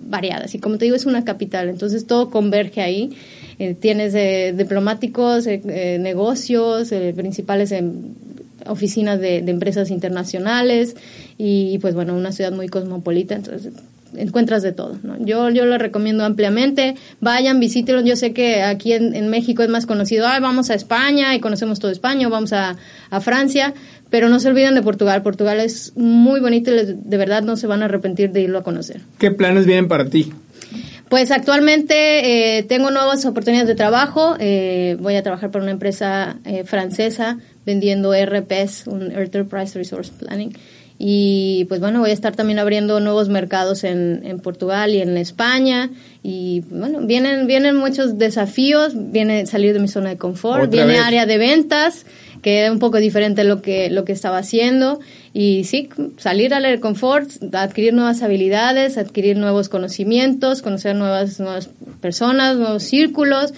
variadas 0.08 0.56
y 0.56 0.60
como 0.60 0.78
te 0.78 0.86
digo 0.86 0.96
es 0.96 1.06
una 1.06 1.24
capital, 1.26 1.70
entonces 1.70 2.08
todo 2.08 2.30
converge 2.30 2.82
ahí. 2.82 3.12
Eh, 3.58 3.74
tienes 3.74 4.14
diplomáticos, 4.58 5.48
negocios, 5.48 6.90
principales 7.16 7.74
oficinas 8.68 9.20
de, 9.20 9.38
empresas 9.38 9.92
internacionales 9.92 10.96
y 11.38 11.78
pues 11.80 11.96
bueno, 11.96 12.16
una 12.16 12.32
ciudad 12.32 12.52
muy 12.52 12.68
cosmopolita, 12.68 13.36
entonces 13.36 13.74
encuentras 14.18 14.64
de 14.64 14.72
todo. 14.72 14.98
¿no? 15.04 15.18
Yo, 15.20 15.50
yo 15.50 15.66
lo 15.66 15.78
recomiendo 15.78 16.26
ampliamente. 16.26 16.96
Vayan, 17.22 17.60
visítenlo. 17.60 18.02
Yo 18.02 18.16
sé 18.16 18.34
que 18.34 18.62
aquí 18.62 18.94
en, 18.94 19.30
México 19.30 19.64
es 19.64 19.70
más 19.70 19.86
conocido, 19.86 20.28
ah, 20.28 20.40
vamos 20.40 20.70
a 20.70 20.76
España 20.76 21.36
y 21.36 21.40
conocemos 21.40 21.80
todo 21.80 21.92
España, 21.92 22.28
vamos 22.30 22.54
a, 22.54 22.76
a 23.10 23.22
Francia, 23.22 23.74
pero 24.10 24.30
no 24.30 24.40
se 24.40 24.50
olviden 24.50 24.76
de 24.76 24.82
Portugal. 24.82 25.22
Portugal 25.24 25.60
es 25.60 25.94
muy 25.96 26.40
bonito 26.40 26.74
y 26.74 26.96
de 26.96 27.18
verdad 27.18 27.44
no 27.44 27.58
se 27.58 27.68
van 27.68 27.82
a 27.82 27.86
arrepentir 27.86 28.32
de 28.32 28.42
irlo 28.42 28.60
a 28.60 28.64
conocer. 28.64 29.02
¿Qué 29.18 29.32
planes 29.32 29.66
vienen 29.66 29.88
para 29.88 30.06
ti? 30.06 30.32
Pues 31.10 31.32
actualmente 31.32 32.58
eh, 32.58 32.64
tengo 32.64 32.90
nuevas 32.90 33.26
oportunidades 33.26 33.68
de 33.68 33.76
trabajo. 33.76 34.36
Eh, 34.40 34.98
voy 35.00 35.16
a 35.16 35.24
trabajar 35.24 35.52
para 35.52 35.64
una 35.64 35.72
empresa 35.72 36.38
eh, 36.46 36.64
francesa 36.64 37.38
vendiendo 37.66 38.14
RPs, 38.14 38.88
un 38.88 39.12
Enterprise 39.12 39.78
Resource 39.78 40.12
Planning. 40.20 40.56
Y 40.98 41.66
pues 41.68 41.82
bueno, 41.82 42.00
voy 42.00 42.12
a 42.12 42.14
estar 42.14 42.36
también 42.36 42.58
abriendo 42.58 43.00
nuevos 43.02 43.28
mercados 43.28 43.84
en, 43.84 44.22
en 44.24 44.40
Portugal 44.40 44.94
y 44.94 45.02
en 45.02 45.18
España. 45.18 45.90
Y 46.24 46.62
bueno, 46.70 47.02
vienen, 47.02 47.48
vienen 47.48 47.76
muchos 47.76 48.18
desafíos, 48.18 48.94
viene 48.96 49.46
salir 49.46 49.74
de 49.74 49.80
mi 49.80 49.90
zona 49.90 50.10
de 50.10 50.18
confort, 50.18 50.72
viene 50.72 50.98
área 50.98 51.26
de 51.26 51.38
ventas, 51.38 52.06
que 52.42 52.66
es 52.66 52.72
un 52.72 52.80
poco 52.80 52.98
diferente 52.98 53.44
lo 53.44 53.62
que, 53.62 53.90
lo 53.90 54.06
que 54.06 54.14
estaba 54.14 54.38
haciendo. 54.38 55.02
Y 55.34 55.66
sí, 55.66 55.90
salir 56.16 56.54
al 56.54 56.64
de 56.64 56.80
confort, 56.80 57.30
adquirir 57.54 57.94
nuevas 57.94 58.24
habilidades, 58.24 58.98
adquirir 58.98 59.36
nuevos 59.36 59.68
conocimientos, 59.68 60.62
conocer 60.62 60.96
nuevas, 60.96 61.42
nuevas 61.42 61.70
personas, 62.00 62.56
nuevos 62.56 62.84
círculos. 62.84 63.54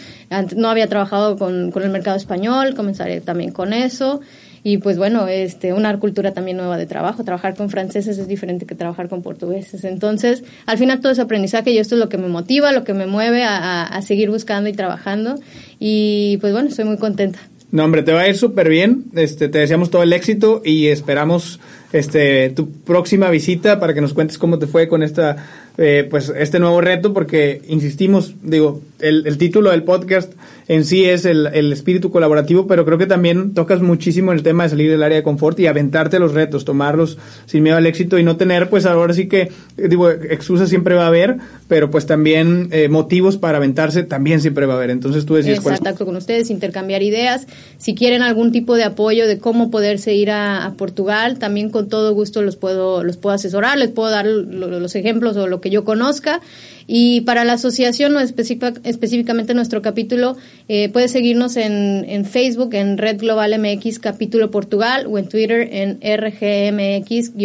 No 0.55 0.69
había 0.69 0.87
trabajado 0.87 1.37
con, 1.37 1.69
con 1.69 1.83
el 1.83 1.91
mercado 1.91 2.17
español, 2.17 2.73
comenzaré 2.73 3.21
también 3.21 3.51
con 3.51 3.73
eso 3.73 4.21
y 4.63 4.77
pues 4.77 4.97
bueno, 4.97 5.27
este, 5.27 5.73
una 5.73 5.97
cultura 5.99 6.33
también 6.33 6.57
nueva 6.57 6.77
de 6.77 6.85
trabajo. 6.85 7.23
Trabajar 7.23 7.55
con 7.55 7.69
franceses 7.69 8.17
es 8.17 8.27
diferente 8.27 8.65
que 8.65 8.75
trabajar 8.75 9.09
con 9.09 9.21
portugueses. 9.21 9.83
Entonces, 9.83 10.43
al 10.65 10.77
final 10.77 10.99
todo 10.99 11.11
es 11.11 11.19
aprendizaje 11.19 11.71
y 11.71 11.77
esto 11.77 11.95
es 11.95 11.99
lo 11.99 12.09
que 12.09 12.17
me 12.17 12.27
motiva, 12.27 12.71
lo 12.71 12.83
que 12.83 12.93
me 12.93 13.07
mueve 13.07 13.43
a, 13.43 13.83
a 13.83 14.01
seguir 14.01 14.29
buscando 14.29 14.69
y 14.69 14.73
trabajando. 14.73 15.35
Y 15.79 16.37
pues 16.41 16.53
bueno, 16.53 16.69
estoy 16.69 16.85
muy 16.85 16.97
contenta. 16.97 17.39
No, 17.69 17.83
hombre, 17.83 18.01
te 18.01 18.13
va 18.13 18.21
a 18.21 18.29
ir 18.29 18.37
súper 18.37 18.69
bien. 18.69 19.05
Este, 19.13 19.49
te 19.49 19.59
deseamos 19.59 19.89
todo 19.89 20.01
el 20.01 20.13
éxito 20.13 20.61
y 20.63 20.87
esperamos 20.87 21.59
este, 21.91 22.49
tu 22.49 22.71
próxima 22.71 23.29
visita 23.29 23.79
para 23.79 23.93
que 23.93 23.99
nos 23.99 24.13
cuentes 24.13 24.37
cómo 24.37 24.57
te 24.57 24.67
fue 24.67 24.87
con 24.87 25.03
esta, 25.03 25.35
eh, 25.77 26.07
pues, 26.09 26.31
este 26.35 26.59
nuevo 26.59 26.81
reto, 26.81 27.13
porque 27.13 27.61
insistimos, 27.67 28.33
digo, 28.41 28.81
el, 28.99 29.27
el 29.27 29.37
título 29.37 29.71
del 29.71 29.83
podcast 29.83 30.33
en 30.67 30.83
sí 30.83 31.05
es 31.05 31.25
el, 31.25 31.47
el, 31.47 31.71
espíritu 31.71 32.11
colaborativo, 32.11 32.67
pero 32.67 32.83
creo 32.83 32.97
que 32.97 33.05
también 33.05 33.53
tocas 33.53 33.81
muchísimo 33.81 34.33
el 34.33 34.43
tema 34.43 34.63
de 34.63 34.69
salir 34.69 34.91
del 34.91 35.01
área 35.01 35.17
de 35.17 35.23
confort 35.23 35.57
y 35.59 35.67
aventarte 35.67 36.19
los 36.19 36.33
retos, 36.33 36.65
tomarlos 36.65 37.17
sin 37.45 37.63
miedo 37.63 37.77
al 37.77 37.85
éxito 37.85 38.17
y 38.17 38.23
no 38.23 38.35
tener, 38.35 38.69
pues 38.69 38.85
ahora 38.85 39.13
sí 39.13 39.27
que, 39.27 39.49
digo, 39.77 40.09
excusas 40.09 40.67
siempre 40.67 40.95
va 40.95 41.05
a 41.05 41.07
haber, 41.07 41.37
pero 41.67 41.89
pues 41.89 42.05
también 42.05 42.67
eh, 42.71 42.89
motivos 42.89 43.37
para 43.37 43.57
aventarse 43.57 44.03
también 44.03 44.41
siempre 44.41 44.65
va 44.65 44.73
a 44.73 44.77
haber. 44.77 44.89
Entonces 44.89 45.25
tú 45.25 45.35
decías... 45.35 45.61
Contacto 45.61 46.05
con 46.05 46.15
ustedes, 46.15 46.49
intercambiar 46.49 47.01
ideas. 47.03 47.47
Si 47.77 47.95
quieren 47.95 48.21
algún 48.21 48.51
tipo 48.51 48.75
de 48.75 48.83
apoyo 48.83 49.27
de 49.27 49.37
cómo 49.37 49.71
poderse 49.71 50.15
ir 50.15 50.31
a, 50.31 50.65
a 50.65 50.73
Portugal, 50.73 51.39
también 51.39 51.69
con 51.69 51.87
todo 51.87 52.13
gusto 52.13 52.41
los 52.41 52.57
puedo, 52.57 53.03
los 53.03 53.15
puedo 53.15 53.35
asesorar, 53.35 53.77
les 53.77 53.89
puedo 53.89 54.09
dar 54.09 54.25
los 54.25 54.95
ejemplos 54.95 55.37
o 55.37 55.47
lo 55.47 55.61
que 55.61 55.66
yo 55.69 55.83
conozca. 55.83 56.41
Y 56.87 57.21
para 57.21 57.43
la 57.43 57.53
asociación 57.53 58.15
o 58.15 58.19
específicamente 58.19 59.53
nuestro 59.53 59.81
capítulo, 59.81 60.37
eh, 60.69 60.89
puedes 60.89 61.11
seguirnos 61.11 61.57
en, 61.57 62.05
en, 62.07 62.25
Facebook, 62.25 62.73
en 62.73 62.97
Red 62.97 63.19
Global 63.19 63.59
MX 63.59 63.99
Capítulo 63.99 64.51
Portugal 64.51 65.05
o 65.09 65.17
en 65.17 65.27
Twitter 65.27 65.67
en 65.71 65.99
RGMX-PT 65.99 67.37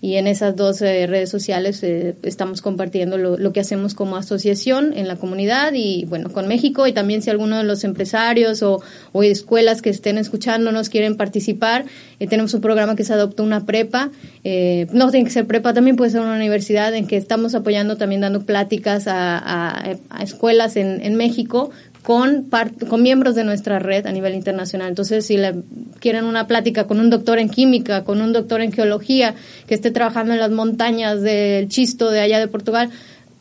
y 0.00 0.14
en 0.14 0.28
esas 0.28 0.54
dos 0.54 0.80
eh, 0.80 1.08
redes 1.08 1.28
sociales 1.28 1.82
eh, 1.82 2.14
estamos 2.22 2.62
compartiendo 2.62 3.18
lo, 3.18 3.52
que 3.52 3.58
hacemos 3.58 3.94
como 3.94 4.16
asociación 4.16 4.92
en 4.96 5.08
la 5.08 5.16
comunidad 5.16 5.72
y 5.74 6.04
bueno, 6.04 6.30
con 6.30 6.46
México. 6.46 6.86
Y 6.86 6.92
también 6.92 7.20
si 7.20 7.30
alguno 7.30 7.58
de 7.58 7.64
los 7.64 7.82
empresarios 7.82 8.62
o, 8.62 8.80
escuelas 9.22 9.82
que 9.82 9.90
estén 9.90 10.16
escuchándonos 10.16 10.88
quieren 10.88 11.16
participar, 11.16 11.84
eh, 12.20 12.28
tenemos 12.28 12.54
un 12.54 12.60
programa 12.60 12.94
que 12.94 13.02
se 13.02 13.12
adoptó 13.12 13.42
una 13.42 13.66
prepa, 13.66 14.10
no 14.92 15.10
tiene 15.10 15.24
que 15.24 15.30
ser 15.30 15.46
prepa, 15.46 15.74
también 15.74 15.96
puede 15.96 16.12
ser 16.12 16.20
una 16.20 16.36
universidad 16.36 16.94
en 16.94 17.06
que 17.06 17.16
estamos 17.16 17.54
apoyando 17.54 17.96
también 17.96 18.20
dando 18.20 18.42
pláticas 18.42 19.08
a, 19.08 19.36
a, 19.36 19.96
a 20.08 20.22
escuelas 20.22 20.76
en, 20.76 21.04
en 21.04 21.16
México 21.16 21.70
con, 22.02 22.48
con 22.88 23.02
miembros 23.02 23.34
de 23.34 23.44
nuestra 23.44 23.78
red 23.78 24.06
a 24.06 24.12
nivel 24.12 24.34
internacional. 24.34 24.88
Entonces, 24.88 25.26
si 25.26 25.36
le 25.36 25.54
quieren 26.00 26.24
una 26.24 26.46
plática 26.46 26.84
con 26.84 27.00
un 27.00 27.10
doctor 27.10 27.38
en 27.38 27.48
química, 27.48 28.04
con 28.04 28.20
un 28.20 28.32
doctor 28.32 28.60
en 28.60 28.72
geología, 28.72 29.34
que 29.66 29.74
esté 29.74 29.90
trabajando 29.90 30.32
en 30.32 30.40
las 30.40 30.50
montañas 30.50 31.22
del 31.22 31.68
Chisto 31.68 32.10
de 32.10 32.20
allá 32.20 32.38
de 32.38 32.48
Portugal, 32.48 32.90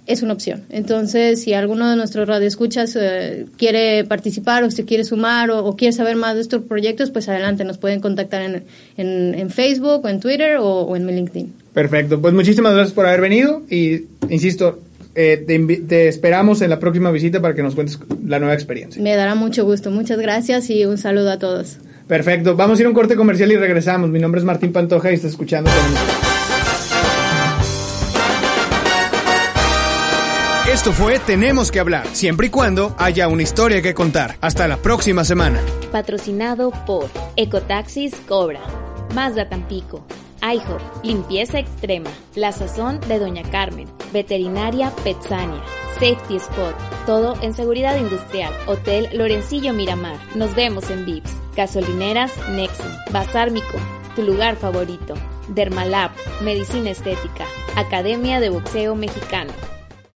es 0.08 0.22
una 0.24 0.34
opción. 0.34 0.63
Entonces, 0.70 1.43
si 1.43 1.54
alguno 1.54 1.89
de 1.89 1.98
nuestros 1.98 2.28
radioescuchas 2.28 2.96
eh, 2.96 3.46
quiere 3.58 4.06
participar 4.06 4.63
o 4.63 4.72
se 4.72 4.86
quiere 4.86 5.04
sumar 5.04 5.52
o, 5.52 5.76
quiere 5.76 5.91
saber 5.91 6.15
más 6.15 6.36
de 6.36 6.41
estos 6.41 6.63
proyectos, 6.63 7.12
pues 7.12 7.28
adelante, 7.28 7.65
nos 7.65 7.78
pueden 7.78 8.00
contactar 8.00 8.41
en, 8.41 8.63
en, 8.96 9.50
Facebook 9.50 10.06
o 10.06 10.08
en 10.08 10.22
Twitter 10.22 10.58
o, 10.58 10.65
o 10.65 10.96
en 10.96 11.06
mi 11.06 11.12
LinkedIn. 11.12 11.54
Perfecto, 11.74 12.22
pues 12.22 12.34
muchísimas 12.34 12.74
gracias 12.74 12.93
por 12.93 13.06
haber 13.06 13.22
venido 13.22 13.63
y, 13.70 14.06
insisto, 14.30 14.80
eh, 15.19 15.43
te, 15.88 16.08
esperamos 16.08 16.62
en 16.62 16.69
la 16.69 16.77
próxima 16.77 17.10
visita 17.10 17.41
para 17.41 17.56
que 17.56 17.63
nos 17.63 17.73
cuentes 17.73 17.97
la 18.23 18.38
nueva 18.38 18.53
experiencia. 18.53 19.01
Me 19.01 19.15
dará 19.15 19.34
mucho 19.34 19.65
gusto. 19.65 19.89
Muchas 19.89 20.19
gracias 20.19 20.69
y 20.69 20.86
un 20.86 20.99
saludo 20.99 21.32
a 21.32 21.39
todos. 21.39 21.77
Perfecto. 22.08 22.56
Vamos 22.56 22.77
a 22.77 22.84
ir 22.84 22.86
a 22.86 22.89
un 22.89 22.95
corte 22.95 23.15
comercial 23.15 23.51
y 23.51 23.58
regresamos. 23.58 24.12
Mi 24.12 24.19
nombre 24.19 24.38
es 24.38 24.45
Martín 24.45 24.71
Pantoja 24.71 25.10
y 25.10 25.15
estás 25.15 25.32
escuchando. 25.32 25.71
Esto 30.71 30.91
fue 30.91 31.17
Tenemos 31.17 31.71
que 31.71 31.80
hablar, 31.80 32.06
siempre 32.12 32.47
y 32.47 32.49
cuando 32.51 32.95
haya 32.99 33.27
una 33.27 33.41
historia 33.41 33.82
que 33.82 33.95
contar. 33.95 34.36
Hasta 34.39 34.67
la 34.67 34.77
próxima 34.77 35.23
semana. 35.23 35.60
Patrocinado 35.91 36.69
por 36.86 37.10
Ecotaxis 37.38 38.13
Cobra, 38.27 38.62
Mazda 39.15 39.49
Tampico, 39.49 40.06
IHOP, 40.41 40.82
Limpieza 41.04 41.60
Extrema, 41.60 42.10
La 42.36 42.52
Sazón 42.52 43.00
de 43.02 43.19
Doña 43.19 43.43
Carmen, 43.43 43.88
Veterinaria 44.13 44.91
Petsania, 45.04 45.63
Safety 45.95 46.38
Spot, 46.38 46.76
todo 47.06 47.36
en 47.41 47.54
seguridad 47.54 47.97
industrial, 47.97 48.54
Hotel 48.67 49.10
Lorencillo 49.13 49.73
Miramar. 49.73 50.17
Nos 50.36 50.56
vemos 50.56 50.89
en 50.89 51.06
VIPS, 51.06 51.36
Gasolineras 51.56 52.32
Nexon, 52.50 52.91
Bazar 53.12 53.52
tu 54.15 54.23
lugar 54.23 54.56
favorito, 54.56 55.13
Dermalab, 55.50 56.12
Medicina 56.41 56.89
Estética, 56.89 57.45
Academia 57.76 58.39
de 58.39 58.50
Boxeo 58.50 58.95
Mexicano. 58.95 59.54